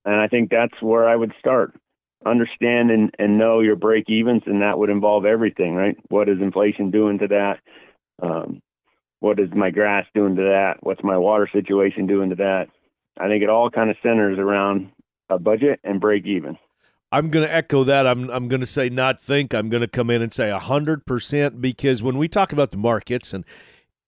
and 0.05 0.15
I 0.15 0.27
think 0.27 0.49
that's 0.49 0.81
where 0.81 1.07
I 1.07 1.15
would 1.15 1.33
start. 1.39 1.73
understand 2.25 2.91
and, 2.91 3.13
and 3.19 3.37
know 3.37 3.59
your 3.59 3.75
break 3.75 4.09
evens, 4.09 4.43
and 4.45 4.61
that 4.61 4.77
would 4.77 4.89
involve 4.89 5.25
everything, 5.25 5.75
right? 5.75 5.97
What 6.09 6.29
is 6.29 6.41
inflation 6.41 6.91
doing 6.91 7.19
to 7.19 7.27
that? 7.27 7.59
Um, 8.21 8.61
what 9.19 9.39
is 9.39 9.49
my 9.55 9.69
grass 9.71 10.05
doing 10.13 10.35
to 10.35 10.41
that? 10.43 10.75
What's 10.81 11.03
my 11.03 11.17
water 11.17 11.49
situation 11.51 12.07
doing 12.07 12.29
to 12.31 12.35
that? 12.37 12.67
I 13.17 13.27
think 13.27 13.43
it 13.43 13.49
all 13.49 13.69
kind 13.69 13.89
of 13.89 13.97
centers 14.03 14.37
around 14.39 14.91
a 15.29 15.39
budget 15.39 15.79
and 15.83 16.01
break 16.01 16.25
even. 16.25 16.57
I'm 17.13 17.29
going 17.29 17.45
to 17.45 17.53
echo 17.53 17.83
that. 17.83 18.07
I'm 18.07 18.27
I'm 18.31 18.47
going 18.47 18.61
to 18.61 18.67
say 18.67 18.89
not 18.89 19.21
think. 19.21 19.53
I'm 19.53 19.69
going 19.69 19.81
to 19.81 19.87
come 19.87 20.09
in 20.09 20.23
and 20.23 20.33
say 20.33 20.49
100% 20.49 21.61
because 21.61 22.01
when 22.01 22.17
we 22.17 22.27
talk 22.27 22.51
about 22.51 22.71
the 22.71 22.77
markets 22.77 23.33
and 23.33 23.45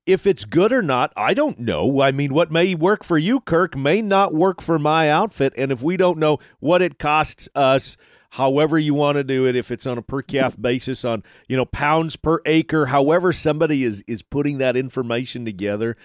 if 0.08 0.26
it's 0.26 0.44
good 0.44 0.74
or 0.74 0.82
not, 0.82 1.14
I 1.16 1.36
don't 1.36 1.60
know. 1.60 2.02
I 2.02 2.12
mean, 2.12 2.34
what 2.34 2.52
may 2.52 2.74
work 2.74 3.04
for 3.04 3.20
you, 3.20 3.40
Kirk, 3.42 3.76
may 3.76 4.02
not 4.02 4.34
work 4.34 4.60
for 4.60 4.80
my 4.80 5.10
outfit. 5.10 5.54
And 5.56 5.72
if 5.72 5.84
we 5.84 5.98
don't 5.98 6.18
know 6.18 6.40
what 6.60 6.82
it 6.82 6.98
costs 6.98 7.48
us, 7.54 7.96
however 8.32 8.80
you 8.80 8.96
want 8.96 9.18
to 9.18 9.24
do 9.24 9.46
it, 9.46 9.56
if 9.56 9.70
it's 9.70 9.86
on 9.86 10.00
a 10.00 10.04
per 10.04 10.24
calf 10.24 10.60
basis, 10.60 11.06
on 11.06 11.24
you 11.48 11.56
know 11.56 11.66
pounds 11.66 12.16
per 12.16 12.40
acre, 12.48 12.88
however 12.88 13.32
somebody 13.32 13.84
is 13.84 14.04
is 14.08 14.24
putting 14.24 14.58
that 14.58 14.76
information 14.76 15.46
together, 15.46 15.96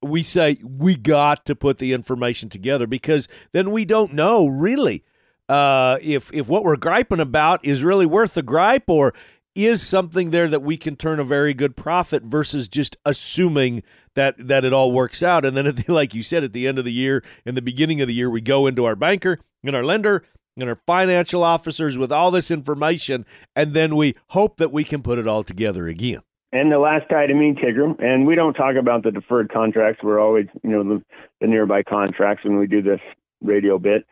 we 0.00 0.22
say 0.22 0.58
we 0.64 0.94
got 0.94 1.44
to 1.46 1.56
put 1.56 1.78
the 1.78 1.92
information 1.92 2.48
together 2.48 2.86
because 2.86 3.26
then 3.50 3.72
we 3.72 3.84
don't 3.84 4.12
know 4.12 4.46
really 4.46 5.02
uh, 5.48 5.98
if 6.02 6.32
if 6.32 6.48
what 6.48 6.64
we're 6.64 6.76
griping 6.76 7.20
about 7.20 7.64
is 7.64 7.82
really 7.82 8.06
worth 8.06 8.34
the 8.34 8.42
gripe 8.42 8.88
or 8.88 9.14
is 9.54 9.82
something 9.82 10.30
there 10.30 10.46
that 10.48 10.62
we 10.62 10.76
can 10.76 10.94
turn 10.94 11.18
a 11.18 11.24
very 11.24 11.52
good 11.52 11.74
profit 11.76 12.22
versus 12.22 12.68
just 12.68 12.96
assuming 13.04 13.82
that 14.14 14.36
that 14.38 14.64
it 14.64 14.72
all 14.72 14.92
works 14.92 15.22
out. 15.22 15.44
And 15.44 15.56
then, 15.56 15.64
the, 15.64 15.84
like 15.92 16.14
you 16.14 16.22
said, 16.22 16.44
at 16.44 16.52
the 16.52 16.68
end 16.68 16.78
of 16.78 16.84
the 16.84 16.92
year, 16.92 17.24
in 17.44 17.54
the 17.54 17.62
beginning 17.62 18.00
of 18.00 18.08
the 18.08 18.14
year, 18.14 18.30
we 18.30 18.40
go 18.40 18.66
into 18.66 18.84
our 18.84 18.96
banker 18.96 19.38
and 19.64 19.74
our 19.74 19.84
lender 19.84 20.24
and 20.56 20.68
our 20.68 20.76
financial 20.86 21.42
officers 21.44 21.96
with 21.96 22.10
all 22.10 22.30
this 22.30 22.50
information, 22.50 23.24
and 23.54 23.74
then 23.74 23.94
we 23.94 24.14
hope 24.28 24.56
that 24.58 24.72
we 24.72 24.82
can 24.84 25.02
put 25.02 25.18
it 25.18 25.26
all 25.26 25.44
together 25.44 25.86
again. 25.86 26.20
And 26.50 26.72
the 26.72 26.78
last 26.78 27.12
item, 27.12 27.38
Tigger, 27.38 28.00
and 28.02 28.26
we 28.26 28.34
don't 28.34 28.54
talk 28.54 28.74
about 28.76 29.02
the 29.02 29.10
deferred 29.10 29.52
contracts. 29.52 30.02
We're 30.02 30.18
always, 30.18 30.46
you 30.62 30.70
know, 30.70 30.82
the, 30.82 31.04
the 31.40 31.46
nearby 31.46 31.82
contracts 31.82 32.44
when 32.44 32.58
we 32.58 32.66
do 32.66 32.80
this 32.80 33.00
radio 33.42 33.78
bit 33.78 34.04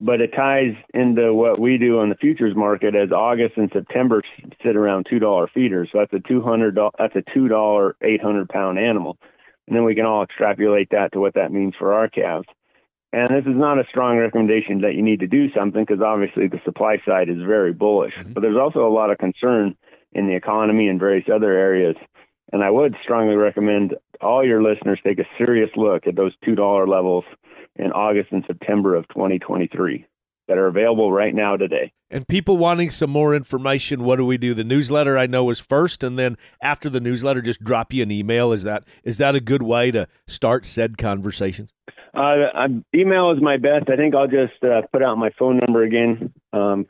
but 0.00 0.20
it 0.20 0.32
ties 0.36 0.74
into 0.92 1.32
what 1.32 1.58
we 1.58 1.78
do 1.78 2.00
on 2.00 2.10
the 2.10 2.14
futures 2.16 2.54
market 2.54 2.94
as 2.94 3.12
August 3.12 3.56
and 3.56 3.70
September 3.72 4.22
sit 4.62 4.76
around 4.76 5.06
two 5.08 5.18
dollar 5.18 5.48
feeders. 5.52 5.88
So 5.92 5.98
that's 5.98 6.12
a 6.12 6.28
two 6.28 6.42
hundred 6.42 6.78
that's 6.98 7.16
a 7.16 7.22
two 7.32 7.48
dollar 7.48 7.96
eight 8.02 8.22
hundred 8.22 8.48
pound 8.48 8.78
animal, 8.78 9.16
and 9.66 9.76
then 9.76 9.84
we 9.84 9.94
can 9.94 10.04
all 10.04 10.22
extrapolate 10.22 10.90
that 10.90 11.12
to 11.12 11.20
what 11.20 11.34
that 11.34 11.52
means 11.52 11.74
for 11.78 11.94
our 11.94 12.08
calves. 12.08 12.48
And 13.12 13.30
this 13.30 13.50
is 13.50 13.56
not 13.56 13.78
a 13.78 13.84
strong 13.88 14.18
recommendation 14.18 14.82
that 14.82 14.94
you 14.94 15.02
need 15.02 15.20
to 15.20 15.26
do 15.26 15.50
something 15.52 15.84
because 15.86 16.02
obviously 16.02 16.48
the 16.48 16.60
supply 16.64 16.98
side 17.06 17.30
is 17.30 17.38
very 17.38 17.72
bullish, 17.72 18.14
mm-hmm. 18.14 18.32
but 18.32 18.42
there's 18.42 18.58
also 18.58 18.86
a 18.86 18.92
lot 18.92 19.10
of 19.10 19.18
concern 19.18 19.76
in 20.12 20.26
the 20.26 20.34
economy 20.34 20.88
and 20.88 21.00
various 21.00 21.26
other 21.32 21.52
areas. 21.52 21.96
And 22.52 22.62
I 22.62 22.70
would 22.70 22.94
strongly 23.02 23.34
recommend 23.34 23.94
all 24.20 24.44
your 24.44 24.62
listeners 24.62 25.00
take 25.04 25.18
a 25.18 25.26
serious 25.36 25.70
look 25.76 26.06
at 26.06 26.16
those 26.16 26.32
two 26.44 26.54
dollar 26.54 26.86
levels 26.86 27.24
in 27.76 27.92
August 27.92 28.32
and 28.32 28.44
September 28.46 28.94
of 28.94 29.06
2023 29.08 30.06
that 30.48 30.58
are 30.58 30.68
available 30.68 31.12
right 31.12 31.34
now 31.34 31.56
today. 31.56 31.92
And 32.10 32.26
people 32.28 32.56
wanting 32.56 32.90
some 32.90 33.10
more 33.10 33.34
information, 33.34 34.04
what 34.04 34.16
do 34.16 34.24
we 34.24 34.38
do? 34.38 34.54
The 34.54 34.64
newsletter 34.64 35.18
I 35.18 35.26
know 35.26 35.50
is 35.50 35.58
first, 35.58 36.04
and 36.04 36.16
then 36.16 36.36
after 36.62 36.88
the 36.88 37.00
newsletter, 37.00 37.42
just 37.42 37.64
drop 37.64 37.92
you 37.92 38.04
an 38.04 38.12
email. 38.12 38.52
Is 38.52 38.62
that 38.62 38.84
is 39.02 39.18
that 39.18 39.34
a 39.34 39.40
good 39.40 39.62
way 39.62 39.90
to 39.90 40.06
start 40.28 40.64
said 40.66 40.98
conversations? 40.98 41.72
Uh, 42.14 42.68
email 42.94 43.32
is 43.32 43.42
my 43.42 43.56
best. 43.56 43.90
I 43.90 43.96
think 43.96 44.14
I'll 44.14 44.28
just 44.28 44.62
uh, 44.62 44.82
put 44.92 45.02
out 45.02 45.18
my 45.18 45.30
phone 45.38 45.58
number 45.58 45.82
again. 45.82 46.32
Um, 46.52 46.86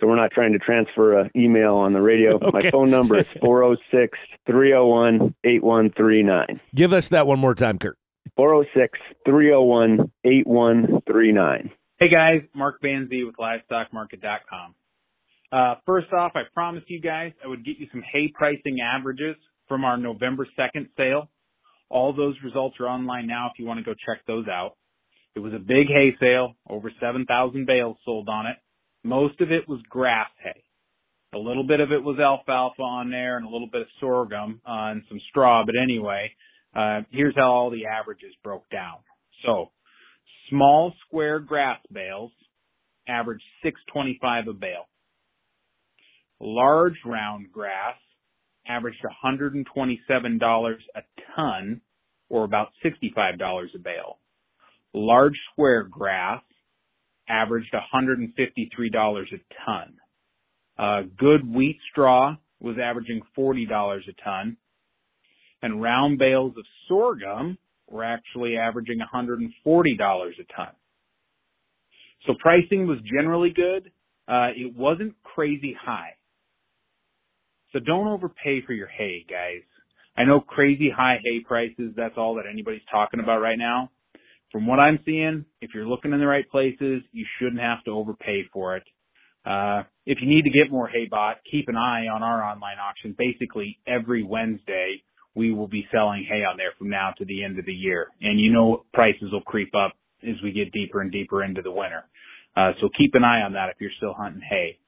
so 0.00 0.06
we're 0.06 0.16
not 0.16 0.30
trying 0.30 0.52
to 0.52 0.58
transfer 0.58 1.18
an 1.18 1.30
email 1.36 1.74
on 1.76 1.92
the 1.92 2.00
radio. 2.00 2.38
Okay. 2.46 2.66
My 2.66 2.70
phone 2.70 2.90
number 2.90 3.18
is 3.18 3.26
406 3.40 4.18
301 4.46 5.34
8139. 5.44 6.60
Give 6.74 6.92
us 6.92 7.08
that 7.08 7.26
one 7.26 7.38
more 7.38 7.54
time, 7.54 7.78
Kurt. 7.78 7.98
406 8.36 8.98
301 9.24 10.12
8139. 10.24 11.70
Hey 11.98 12.08
guys, 12.10 12.42
Mark 12.54 12.80
Banzi 12.82 13.24
with 13.24 13.36
LivestockMarket.com. 13.36 14.74
Uh, 15.50 15.74
first 15.86 16.12
off, 16.12 16.32
I 16.34 16.42
promised 16.52 16.90
you 16.90 17.00
guys 17.00 17.32
I 17.42 17.48
would 17.48 17.64
get 17.64 17.78
you 17.78 17.86
some 17.90 18.02
hay 18.02 18.28
pricing 18.34 18.78
averages 18.80 19.36
from 19.68 19.84
our 19.84 19.96
November 19.96 20.46
2nd 20.58 20.88
sale. 20.96 21.30
All 21.88 22.12
those 22.12 22.34
results 22.44 22.76
are 22.80 22.86
online 22.86 23.26
now 23.26 23.50
if 23.52 23.58
you 23.58 23.64
want 23.66 23.78
to 23.78 23.84
go 23.84 23.94
check 23.94 24.24
those 24.26 24.46
out. 24.48 24.76
It 25.34 25.40
was 25.40 25.54
a 25.54 25.58
big 25.58 25.88
hay 25.88 26.14
sale, 26.20 26.54
over 26.68 26.90
7,000 27.00 27.66
bales 27.66 27.96
sold 28.04 28.28
on 28.28 28.46
it. 28.46 28.56
Most 29.06 29.40
of 29.40 29.52
it 29.52 29.68
was 29.68 29.80
grass 29.88 30.28
hay. 30.42 30.64
A 31.32 31.38
little 31.38 31.64
bit 31.64 31.78
of 31.78 31.92
it 31.92 32.02
was 32.02 32.18
alfalfa 32.18 32.82
on 32.82 33.08
there 33.08 33.36
and 33.36 33.46
a 33.46 33.48
little 33.48 33.68
bit 33.70 33.82
of 33.82 33.86
sorghum 34.00 34.60
uh, 34.66 34.90
and 34.90 35.02
some 35.08 35.20
straw, 35.30 35.64
but 35.64 35.76
anyway, 35.80 36.32
uh, 36.74 37.02
here's 37.10 37.36
how 37.36 37.52
all 37.52 37.70
the 37.70 37.86
averages 37.86 38.34
broke 38.42 38.68
down. 38.68 38.96
So, 39.44 39.70
small 40.50 40.92
square 41.06 41.38
grass 41.38 41.78
bales 41.92 42.32
averaged 43.08 43.44
625 43.62 44.48
a 44.48 44.52
bale. 44.52 44.88
Large 46.40 46.96
round 47.04 47.52
grass 47.52 47.94
averaged 48.66 49.04
$127 49.24 50.74
a 50.96 51.00
ton, 51.36 51.80
or 52.28 52.42
about 52.42 52.68
$65 52.84 53.74
a 53.74 53.78
bale. 53.78 54.18
Large 54.92 55.36
square 55.52 55.84
grass 55.84 56.42
averaged 57.28 57.74
$153 57.74 59.22
a 59.32 59.64
ton. 59.64 59.94
Uh, 60.78 61.02
good 61.18 61.48
wheat 61.54 61.78
straw 61.90 62.36
was 62.60 62.76
averaging 62.82 63.22
$40 63.36 63.66
a 63.66 64.24
ton 64.24 64.56
and 65.62 65.82
round 65.82 66.18
bales 66.18 66.52
of 66.56 66.64
sorghum 66.88 67.58
were 67.88 68.04
actually 68.04 68.56
averaging 68.56 68.98
$140 69.00 69.44
a 69.44 70.54
ton. 70.54 70.72
So 72.26 72.34
pricing 72.38 72.86
was 72.86 72.98
generally 73.12 73.50
good. 73.50 73.90
Uh, 74.28 74.50
it 74.56 74.76
wasn't 74.76 75.14
crazy 75.22 75.76
high. 75.80 76.10
So 77.72 77.78
don't 77.78 78.08
overpay 78.08 78.62
for 78.66 78.72
your 78.72 78.88
hay, 78.88 79.24
guys. 79.28 79.62
I 80.16 80.24
know 80.24 80.40
crazy 80.40 80.90
high 80.94 81.18
hay 81.22 81.40
prices, 81.40 81.92
that's 81.96 82.14
all 82.16 82.36
that 82.36 82.44
anybody's 82.50 82.80
talking 82.90 83.20
about 83.20 83.40
right 83.40 83.58
now. 83.58 83.90
From 84.56 84.66
what 84.66 84.80
I'm 84.80 84.98
seeing, 85.04 85.44
if 85.60 85.72
you're 85.74 85.86
looking 85.86 86.14
in 86.14 86.18
the 86.18 86.26
right 86.26 86.50
places, 86.50 87.02
you 87.12 87.26
shouldn't 87.38 87.60
have 87.60 87.84
to 87.84 87.90
overpay 87.90 88.44
for 88.54 88.78
it. 88.78 88.84
Uh, 89.44 89.82
if 90.06 90.16
you 90.22 90.26
need 90.26 90.44
to 90.44 90.50
get 90.50 90.72
more 90.72 90.88
hay 90.88 91.06
bought, 91.10 91.36
keep 91.50 91.68
an 91.68 91.76
eye 91.76 92.06
on 92.06 92.22
our 92.22 92.42
online 92.42 92.78
auction 92.78 93.14
basically 93.18 93.78
every 93.86 94.22
Wednesday 94.22 95.02
we 95.34 95.52
will 95.52 95.68
be 95.68 95.86
selling 95.92 96.26
hay 96.26 96.42
on 96.42 96.56
there 96.56 96.72
from 96.78 96.88
now 96.88 97.12
to 97.18 97.26
the 97.26 97.44
end 97.44 97.58
of 97.58 97.66
the 97.66 97.72
year. 97.74 98.06
And 98.22 98.40
you 98.40 98.50
know 98.50 98.86
prices 98.94 99.30
will 99.30 99.42
creep 99.42 99.74
up 99.74 99.92
as 100.22 100.36
we 100.42 100.52
get 100.52 100.72
deeper 100.72 101.02
and 101.02 101.12
deeper 101.12 101.44
into 101.44 101.60
the 101.60 101.70
winter. 101.70 102.04
Uh, 102.56 102.70
so 102.80 102.88
keep 102.96 103.10
an 103.12 103.24
eye 103.24 103.42
on 103.42 103.52
that 103.52 103.68
if 103.68 103.76
you're 103.78 103.90
still 103.98 104.14
hunting 104.14 104.40
hay. 104.40 104.78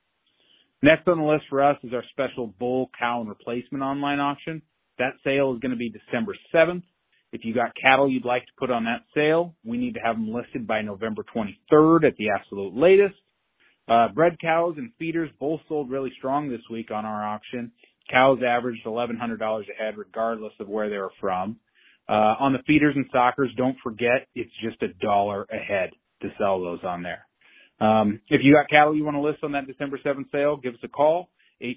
Next 0.82 1.06
on 1.06 1.18
the 1.18 1.26
list 1.26 1.44
for 1.50 1.62
us 1.62 1.76
is 1.84 1.92
our 1.92 2.04
special 2.12 2.46
bull, 2.58 2.88
cow, 2.98 3.20
and 3.20 3.28
replacement 3.28 3.84
online 3.84 4.18
auction. 4.18 4.62
That 4.98 5.12
sale 5.22 5.52
is 5.52 5.60
going 5.60 5.72
to 5.72 5.76
be 5.76 5.90
December 5.90 6.34
7th. 6.54 6.84
If 7.32 7.44
you 7.44 7.54
got 7.54 7.72
cattle 7.80 8.10
you'd 8.10 8.24
like 8.24 8.46
to 8.46 8.52
put 8.58 8.70
on 8.70 8.84
that 8.84 9.02
sale, 9.14 9.54
we 9.64 9.76
need 9.76 9.94
to 9.94 10.00
have 10.00 10.16
them 10.16 10.32
listed 10.32 10.66
by 10.66 10.82
November 10.82 11.24
23rd 11.34 12.04
at 12.04 12.16
the 12.16 12.30
absolute 12.30 12.74
latest. 12.74 13.16
Uh, 13.86 14.08
bred 14.08 14.38
cows 14.40 14.74
and 14.76 14.90
feeders 14.98 15.30
both 15.40 15.60
sold 15.68 15.90
really 15.90 16.12
strong 16.18 16.50
this 16.50 16.60
week 16.70 16.90
on 16.90 17.04
our 17.04 17.26
auction. 17.26 17.72
Cows 18.10 18.38
averaged 18.46 18.84
$1,100 18.84 19.40
a 19.40 19.82
head 19.82 19.96
regardless 19.96 20.52
of 20.60 20.68
where 20.68 20.88
they 20.88 20.96
were 20.96 21.12
from. 21.20 21.56
Uh, 22.08 22.34
on 22.40 22.54
the 22.54 22.58
feeders 22.66 22.94
and 22.96 23.04
stockers, 23.10 23.50
don't 23.56 23.76
forget 23.82 24.28
it's 24.34 24.50
just 24.62 24.82
a 24.82 24.88
dollar 25.04 25.46
a 25.52 25.56
head 25.56 25.90
to 26.22 26.28
sell 26.38 26.60
those 26.60 26.80
on 26.82 27.02
there. 27.02 27.26
Um, 27.80 28.20
if 28.28 28.40
you 28.42 28.54
got 28.54 28.68
cattle 28.68 28.96
you 28.96 29.04
want 29.04 29.16
to 29.16 29.20
list 29.20 29.44
on 29.44 29.52
that 29.52 29.66
December 29.66 29.98
7th 30.04 30.30
sale, 30.32 30.56
give 30.56 30.74
us 30.74 30.80
a 30.82 30.88
call, 30.88 31.28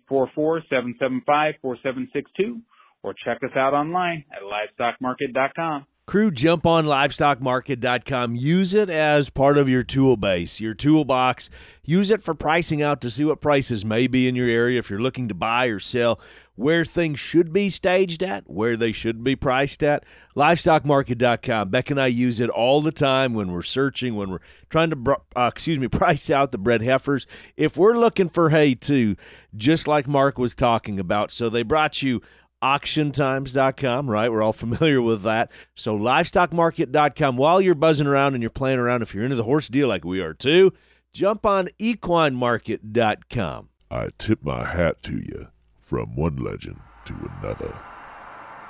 844-775-4762, 0.10 2.62
or 3.04 3.14
check 3.14 3.40
us 3.44 3.56
out 3.56 3.74
online 3.74 4.26
at 4.32 4.42
livestockmarket.com. 4.44 5.86
Crew, 6.08 6.30
jump 6.30 6.66
on 6.66 6.86
livestockmarket.com. 6.86 8.36
Use 8.36 8.74
it 8.74 8.90
as 8.90 9.30
part 9.30 9.58
of 9.58 9.70
your 9.70 9.84
tool 9.84 10.18
base, 10.18 10.60
your 10.60 10.74
toolbox. 10.74 11.50
Use 11.86 12.12
it 12.12 12.22
for 12.22 12.34
pricing 12.34 12.82
out 12.82 13.00
to 13.02 13.10
see 13.10 13.24
what 13.24 13.40
prices 13.40 13.86
may 13.86 14.08
be 14.08 14.28
in 14.28 14.36
your 14.36 14.50
area 14.50 14.80
if 14.80 14.90
you're 14.90 15.00
looking 15.00 15.28
to 15.30 15.34
buy 15.34 15.68
or 15.68 15.80
sell, 15.80 16.20
where 16.56 16.84
things 16.84 17.20
should 17.20 17.54
be 17.54 17.70
staged 17.70 18.24
at, 18.24 18.50
where 18.50 18.76
they 18.76 18.92
should 18.92 19.24
be 19.24 19.38
priced 19.38 19.84
at. 19.84 20.04
Livestockmarket.com. 20.36 21.70
Beck 21.70 21.90
and 21.90 22.02
I 22.02 22.08
use 22.08 22.40
it 22.40 22.50
all 22.50 22.82
the 22.82 22.92
time 22.92 23.34
when 23.34 23.52
we're 23.52 23.64
searching, 23.64 24.16
when 24.16 24.32
we're 24.32 24.42
trying 24.70 24.90
to, 24.90 25.18
uh, 25.36 25.50
excuse 25.54 25.80
me, 25.80 25.88
price 25.90 26.30
out 26.30 26.52
the 26.52 26.58
bred 26.58 26.82
heifers. 26.82 27.26
If 27.56 27.78
we're 27.78 27.98
looking 27.98 28.28
for 28.28 28.50
hay 28.50 28.76
too, 28.76 29.16
just 29.56 29.88
like 29.88 30.08
Mark 30.08 30.38
was 30.38 30.56
talking 30.56 31.00
about. 31.00 31.32
So 31.32 31.48
they 31.48 31.64
brought 31.64 32.02
you 32.02 32.22
auctiontimes.com, 32.62 34.10
right? 34.10 34.32
We're 34.32 34.42
all 34.42 34.54
familiar 34.54 35.02
with 35.02 35.24
that. 35.24 35.52
So 35.76 35.98
livestockmarket.com. 35.98 37.38
While 37.38 37.62
you're 37.62 37.76
buzzing 37.76 38.08
around 38.08 38.34
and 38.34 38.42
you're 38.42 38.50
playing 38.50 38.80
around, 38.80 39.02
if 39.02 39.14
you're 39.14 39.24
into 39.24 39.36
the 39.36 39.44
horse 39.44 39.68
deal 39.68 39.88
like 39.88 40.06
we 40.06 40.22
are 40.22 40.34
too, 40.34 40.74
jump 41.14 41.46
on 41.46 41.70
equinemarket.com. 41.80 43.70
I 43.90 44.10
tip 44.18 44.44
my 44.44 44.64
hat 44.64 45.04
to 45.04 45.18
you 45.18 45.48
from 45.80 46.16
one 46.16 46.38
legend 46.38 46.80
to 47.06 47.14
another. 47.40 47.78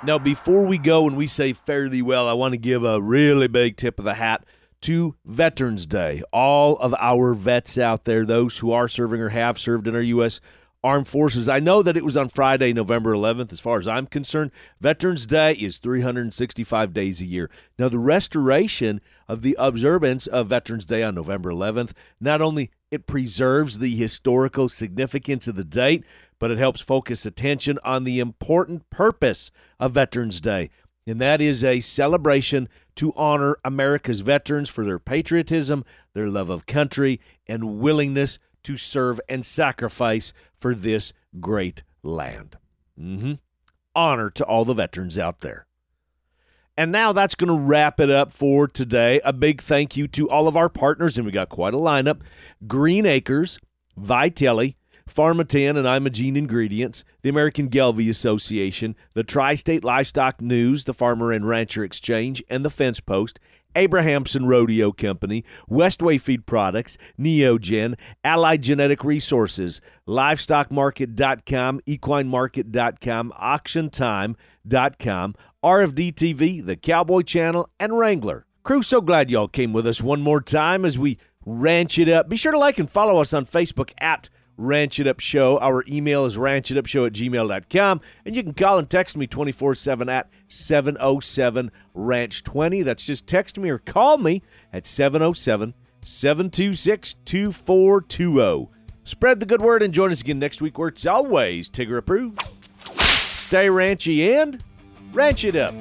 Now, 0.03 0.17
before 0.17 0.63
we 0.63 0.79
go 0.79 1.05
and 1.07 1.15
we 1.15 1.27
say 1.27 1.53
fare 1.53 1.87
thee 1.87 2.01
well, 2.01 2.27
I 2.27 2.33
want 2.33 2.53
to 2.53 2.57
give 2.57 2.83
a 2.83 2.99
really 2.99 3.47
big 3.47 3.77
tip 3.77 3.99
of 3.99 4.05
the 4.05 4.15
hat 4.15 4.43
to 4.81 5.15
Veterans 5.25 5.85
Day. 5.85 6.23
All 6.33 6.75
of 6.77 6.95
our 6.99 7.35
vets 7.35 7.77
out 7.77 8.05
there, 8.05 8.25
those 8.25 8.57
who 8.57 8.71
are 8.71 8.87
serving 8.87 9.21
or 9.21 9.29
have 9.29 9.59
served 9.59 9.87
in 9.87 9.93
our 9.95 10.01
U.S. 10.01 10.41
Armed 10.83 11.07
Forces. 11.07 11.47
I 11.47 11.59
know 11.59 11.83
that 11.83 11.95
it 11.95 12.03
was 12.03 12.17
on 12.17 12.29
Friday, 12.29 12.73
November 12.73 13.13
11th. 13.13 13.51
As 13.51 13.59
far 13.59 13.79
as 13.79 13.87
I'm 13.87 14.07
concerned, 14.07 14.51
Veterans 14.79 15.25
Day 15.25 15.53
is 15.53 15.77
365 15.77 16.93
days 16.93 17.21
a 17.21 17.25
year. 17.25 17.49
Now, 17.77 17.87
the 17.87 17.99
restoration 17.99 18.99
of 19.27 19.43
the 19.43 19.55
observance 19.59 20.25
of 20.25 20.47
Veterans 20.47 20.85
Day 20.85 21.03
on 21.03 21.15
November 21.15 21.51
11th 21.51 21.93
not 22.19 22.41
only 22.41 22.71
it 22.89 23.07
preserves 23.07 23.79
the 23.79 23.95
historical 23.95 24.67
significance 24.69 25.47
of 25.47 25.55
the 25.55 25.63
date, 25.63 26.03
but 26.39 26.51
it 26.51 26.57
helps 26.57 26.81
focus 26.81 27.25
attention 27.25 27.77
on 27.85 28.03
the 28.03 28.19
important 28.19 28.89
purpose 28.89 29.51
of 29.79 29.93
Veterans 29.93 30.41
Day. 30.41 30.69
And 31.07 31.21
that 31.21 31.41
is 31.41 31.63
a 31.63 31.79
celebration 31.79 32.67
to 32.95 33.13
honor 33.15 33.57
America's 33.63 34.19
veterans 34.19 34.69
for 34.69 34.83
their 34.83 34.99
patriotism, 34.99 35.85
their 36.13 36.27
love 36.27 36.49
of 36.49 36.65
country, 36.65 37.19
and 37.47 37.79
willingness 37.79 38.39
to 38.63 38.77
serve 38.77 39.19
and 39.27 39.45
sacrifice 39.45 40.33
for 40.59 40.75
this 40.75 41.13
great 41.39 41.83
land. 42.03 42.57
Mm-hmm. 42.99 43.33
Honor 43.95 44.29
to 44.31 44.45
all 44.45 44.65
the 44.65 44.73
veterans 44.73 45.17
out 45.17 45.39
there. 45.41 45.65
And 46.77 46.91
now 46.91 47.11
that's 47.11 47.35
going 47.35 47.49
to 47.49 47.65
wrap 47.65 47.99
it 47.99 48.09
up 48.09 48.31
for 48.31 48.67
today. 48.67 49.19
A 49.25 49.33
big 49.33 49.61
thank 49.61 49.97
you 49.97 50.07
to 50.09 50.29
all 50.29 50.47
of 50.47 50.55
our 50.55 50.69
partners, 50.69 51.17
and 51.17 51.25
we 51.25 51.31
got 51.31 51.49
quite 51.49 51.73
a 51.73 51.77
lineup 51.77 52.21
Green 52.65 53.05
Acres, 53.05 53.59
Vytelle, 53.99 54.75
Pharmaten 55.09 55.77
and 55.77 55.85
Imagene 55.85 56.37
Ingredients, 56.37 57.03
the 57.21 57.29
American 57.29 57.69
Gelbvieh 57.69 58.09
Association, 58.09 58.95
the 59.13 59.23
Tri 59.23 59.55
State 59.55 59.83
Livestock 59.83 60.41
News, 60.41 60.85
the 60.85 60.93
Farmer 60.93 61.31
and 61.31 61.47
Rancher 61.47 61.83
Exchange, 61.83 62.41
and 62.49 62.63
the 62.63 62.69
Fence 62.69 62.99
Post, 62.99 63.39
Abrahamson 63.75 64.45
Rodeo 64.45 64.91
Company, 64.91 65.43
Westway 65.69 66.19
Feed 66.19 66.45
Products, 66.45 66.97
Neogen, 67.19 67.95
Allied 68.23 68.61
Genetic 68.63 69.03
Resources, 69.03 69.81
LivestockMarket.com, 70.07 71.81
EquineMarket.com, 71.87 73.33
AuctionTime.com, 73.41 75.35
RFD 75.63 76.13
TV, 76.13 76.65
the 76.65 76.75
Cowboy 76.75 77.21
Channel, 77.21 77.69
and 77.79 77.97
Wrangler. 77.97 78.45
Crew, 78.63 78.81
so 78.81 79.01
glad 79.01 79.31
y'all 79.31 79.47
came 79.47 79.73
with 79.73 79.87
us 79.87 80.01
one 80.01 80.21
more 80.21 80.41
time 80.41 80.85
as 80.85 80.97
we 80.97 81.17
ranch 81.45 81.97
it 81.97 82.07
up. 82.07 82.29
Be 82.29 82.37
sure 82.37 82.51
to 82.51 82.59
like 82.59 82.77
and 82.77 82.89
follow 82.89 83.19
us 83.19 83.33
on 83.33 83.45
Facebook 83.45 83.91
at 83.99 84.29
Ranch 84.61 84.99
It 84.99 85.07
Up 85.07 85.19
Show. 85.19 85.59
Our 85.59 85.83
email 85.87 86.25
is 86.25 86.37
ranchitupshow 86.37 87.07
at 87.07 87.13
gmail.com. 87.13 88.01
And 88.25 88.35
you 88.35 88.43
can 88.43 88.53
call 88.53 88.77
and 88.77 88.89
text 88.89 89.17
me 89.17 89.27
24 89.27 89.75
7 89.75 90.07
at 90.07 90.29
707 90.47 91.71
Ranch 91.93 92.43
20. 92.43 92.83
That's 92.83 93.05
just 93.05 93.27
text 93.27 93.57
me 93.57 93.69
or 93.69 93.79
call 93.79 94.17
me 94.17 94.43
at 94.71 94.85
707 94.85 95.73
726 96.03 97.15
2420. 97.25 98.69
Spread 99.03 99.39
the 99.39 99.45
good 99.45 99.61
word 99.61 99.81
and 99.81 99.93
join 99.93 100.11
us 100.11 100.21
again 100.21 100.39
next 100.39 100.61
week 100.61 100.77
where 100.77 100.89
it's 100.89 101.05
always 101.05 101.69
Tigger 101.69 101.97
approved. 101.97 102.39
Stay 103.33 103.67
ranchy 103.67 104.21
and 104.39 104.63
ranch 105.11 105.43
it 105.43 105.55
up. 105.55 105.73